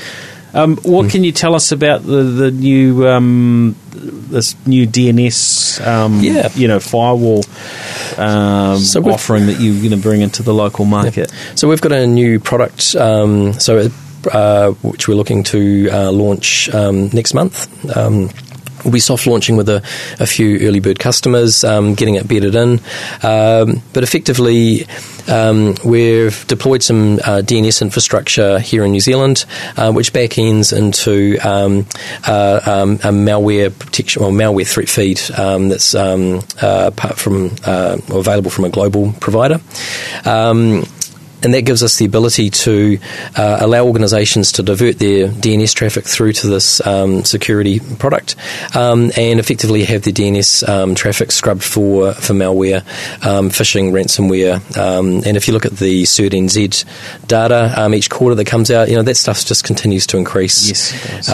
[0.56, 0.92] Um, Hmm.
[0.92, 3.76] what can you tell us about the the new um,
[4.32, 6.50] this new DNS um, Yeah.
[6.56, 7.44] you know firewall
[8.18, 11.32] um, So offering that you're going to bring into the local market?
[11.56, 13.90] So we've got a new product, um, so
[14.32, 17.68] uh, which we're looking to uh, launch um, next month.
[18.86, 19.82] We'll be soft launching with a,
[20.20, 22.80] a few early bird customers, um, getting it bedded in.
[23.24, 24.86] Um, but effectively,
[25.28, 31.40] um, we've deployed some uh, DNS infrastructure here in New Zealand, uh, which backends into
[31.44, 31.88] um,
[32.28, 36.42] uh, um, a malware protection or malware threat feed um, that's uh,
[37.16, 39.60] from uh, available from a global provider.
[41.46, 42.98] And that gives us the ability to
[43.36, 48.36] uh, allow organisations to divert their DNS traffic through to this um, security product
[48.76, 52.80] um, and effectively have their DNS um, traffic scrubbed for, for malware,
[53.24, 54.56] um, phishing, ransomware.
[54.76, 58.90] Um, and if you look at the CertNZ data, um, each quarter that comes out,
[58.90, 60.68] you know, that stuff just continues to increase.
[60.68, 61.30] Yes,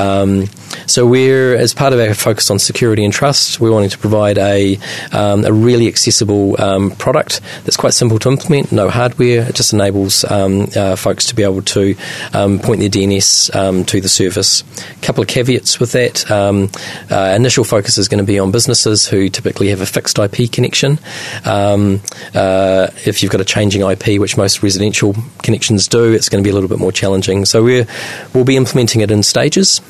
[0.87, 4.37] so we're, as part of our focus on security and trust, we're wanting to provide
[4.37, 4.77] a,
[5.13, 6.55] a really accessible
[6.97, 11.27] product that's quite simple to implement, no hardware, it just enables enables um, uh, folks
[11.27, 11.95] to be able to
[12.33, 14.63] um, point their DNS um, to the service.
[14.97, 16.29] A couple of caveats with that.
[16.29, 16.69] Um,
[17.09, 20.51] uh, initial focus is going to be on businesses who typically have a fixed IP
[20.51, 20.99] connection.
[21.45, 22.01] Um,
[22.33, 26.47] uh, if you've got a changing IP, which most residential connections do, it's going to
[26.47, 27.45] be a little bit more challenging.
[27.45, 27.85] So we
[28.33, 29.81] will be implementing it in stages.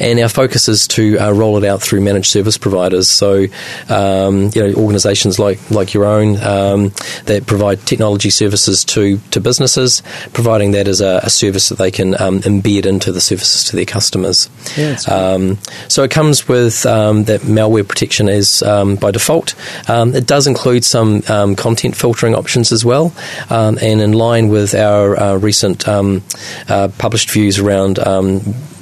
[0.00, 3.08] And our focus is to uh, roll it out through managed service providers.
[3.08, 3.46] So,
[3.88, 6.92] um, you know, organisations like like your own um,
[7.24, 10.02] that provide technology services to to businesses,
[10.32, 13.76] providing that as a, a service that they can um, embed into the services to
[13.76, 14.48] their customers.
[14.76, 15.58] Yeah, um,
[15.88, 19.54] so it comes with um, that malware protection as um, by default.
[19.88, 23.12] it does include some content filtering options as well,
[23.50, 27.98] and in line with our uh, recent uh, published views around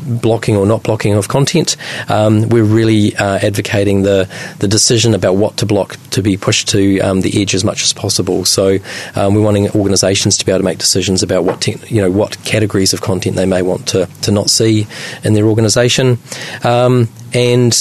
[0.04, 1.76] blocking or not blocking of content.
[2.08, 4.28] Um, we're really uh, advocating the,
[4.58, 7.82] the decision about what to block to be pushed to um, the edge as much
[7.82, 8.44] as possible.
[8.44, 8.78] So
[9.14, 12.10] um, we're wanting organisations to be able to make decisions about what te- you know
[12.10, 14.86] what categories of content they may want to, to not see
[15.24, 16.18] in their organisation.
[16.64, 17.72] Um, and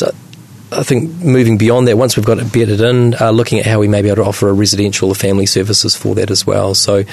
[0.71, 3.79] I think moving beyond that, once we've got it bedded in, uh, looking at how
[3.79, 6.75] we may be able to offer a residential or family services for that as well.
[6.75, 7.03] So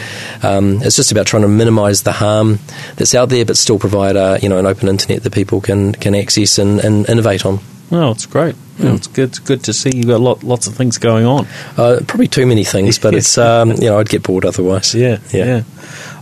[0.42, 2.58] um, it's just about trying to minimise the harm
[2.96, 5.92] that's out there, but still provide a, you know an open internet that people can
[5.92, 7.60] can access and, and innovate on.
[7.90, 8.56] Well, it's great.
[8.78, 8.96] Mm.
[8.96, 9.28] it's good.
[9.30, 11.46] It's good to see you've got lot, lots of things going on.
[11.78, 14.94] Uh, probably too many things, but it's um, you know I'd get bored otherwise.
[14.94, 15.44] Yeah, yeah.
[15.44, 15.62] yeah.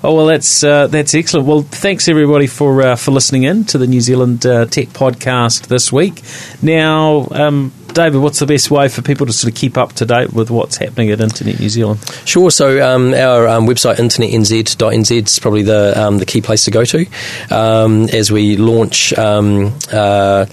[0.07, 1.47] Oh well, that's uh, that's excellent.
[1.47, 5.69] Well, thanks everybody for uh, for listening in to the New Zealand uh, Tech Podcast
[5.69, 6.21] this week.
[6.61, 10.05] Now, um, David, what's the best way for people to sort of keep up to
[10.05, 12.01] date with what's happening at Internet New Zealand?
[12.27, 12.51] Sure.
[12.51, 16.85] So um, our um, website internetnz.nz is probably the um, the key place to go
[16.85, 17.07] to
[17.51, 20.45] um, as we launch um, uh,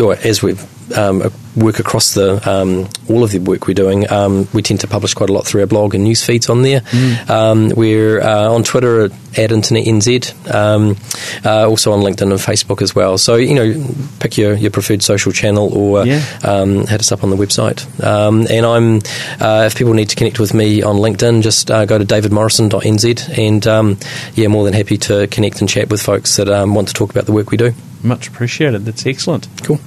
[0.00, 1.22] or as we've um,
[1.56, 4.10] work across the um, all of the work we're doing.
[4.10, 6.62] Um, we tend to publish quite a lot through our blog and news feeds on
[6.62, 6.80] there.
[6.80, 7.30] Mm.
[7.30, 10.96] Um, we're uh, on Twitter at Internet NZ, um,
[11.44, 13.18] uh, also on LinkedIn and Facebook as well.
[13.18, 13.86] So you know,
[14.20, 16.22] pick your, your preferred social channel or yeah.
[16.42, 17.84] Um, hit us up on the website.
[18.00, 18.96] and I'm
[19.40, 23.38] uh, if people need to connect with me on LinkedIn, just uh, go to davidmorrison.nz
[23.38, 27.10] and yeah, more than happy to connect and chat with folks that want to talk
[27.10, 27.72] about the work we do.
[28.02, 28.84] Much appreciated.
[28.84, 29.48] That's excellent.
[29.62, 29.80] Cool.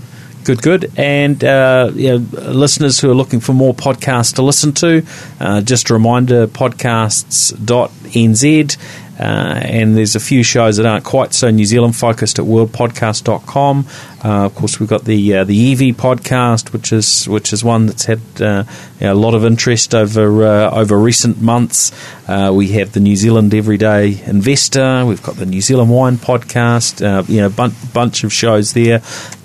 [0.47, 0.91] Good, good.
[0.95, 2.15] And uh, you know,
[2.53, 5.05] listeners who are looking for more podcasts to listen to,
[5.41, 8.77] uh, just a reminder podcasts.nz
[9.19, 13.87] uh, and there's a few shows that aren't quite so New Zealand focused at worldpodcast.com.
[14.23, 17.87] Uh, of course, we've got the uh, the EV podcast, which is which is one
[17.87, 18.63] that's had uh,
[19.01, 21.91] a lot of interest over uh, over recent months.
[22.27, 25.05] Uh, we have the New Zealand Everyday Investor.
[25.05, 27.01] We've got the New Zealand Wine podcast.
[27.27, 29.01] you know, bunch bunch of shows there,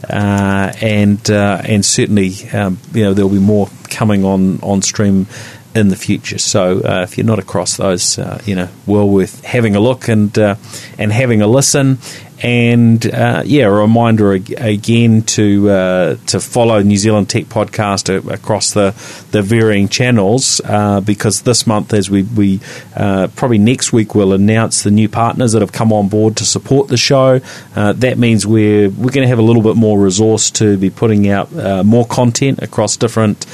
[0.09, 5.27] and and certainly um, you know there'll be more coming on on stream
[5.75, 6.39] in the future.
[6.39, 10.09] So uh, if you're not across those, uh, you know, well worth having a look
[10.09, 10.57] and uh,
[10.99, 11.99] and having a listen.
[12.45, 18.73] And uh, yeah, a reminder again to uh, to follow New Zealand Tech Podcast across
[18.73, 18.97] the,
[19.31, 22.59] the varying channels uh, because this month, as we we
[22.93, 26.89] probably next week, we'll announce the new partners that have come on board to support
[26.89, 27.39] the show.
[27.75, 31.29] that means we're we're going to have a little bit more resource to be putting
[31.29, 31.53] out
[31.87, 33.47] more content across different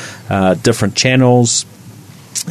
[0.62, 1.66] different channels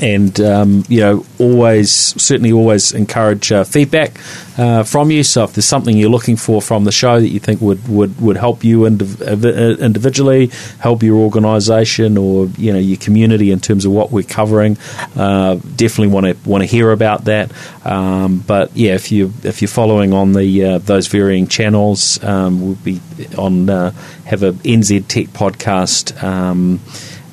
[0.01, 4.19] and um, you know always certainly always encourage uh, feedback
[4.57, 5.23] uh, from you.
[5.23, 8.19] So if there's something you're looking for from the show that you think would would,
[8.19, 10.47] would help you indiv- uh, individually
[10.79, 14.77] help your organization or you know your community in terms of what we're covering
[15.15, 17.51] uh, definitely want to want to hear about that.
[17.85, 22.61] Um, but yeah if you if you're following on the uh, those varying channels um,
[22.61, 22.99] we'll be
[23.37, 23.91] on uh,
[24.25, 26.79] have a NZ Tech podcast um,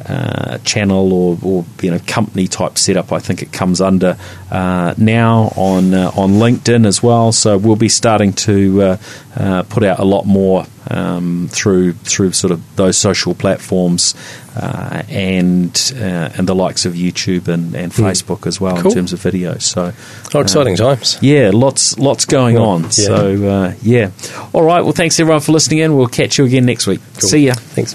[0.07, 3.13] uh, channel or, or you know company type setup.
[3.13, 4.19] I think it comes under
[4.51, 7.33] uh, now on uh, on LinkedIn as well.
[7.33, 8.97] So we'll be starting to uh,
[9.37, 14.15] uh, put out a lot more um, through through sort of those social platforms
[14.57, 18.05] uh, and and the likes of YouTube and, and mm.
[18.05, 18.91] Facebook as well cool.
[18.91, 19.57] in terms of video.
[19.59, 19.93] So
[20.35, 21.19] oh, exciting times!
[21.23, 22.83] Yeah, lots lots going on.
[22.83, 22.89] Yeah.
[22.91, 24.11] So yeah,
[24.53, 24.83] all right.
[24.83, 25.97] Well, thanks everyone for listening in.
[25.97, 27.01] We'll catch you again next week.
[27.15, 27.28] Cool.
[27.31, 27.55] See ya.
[27.55, 27.95] Thanks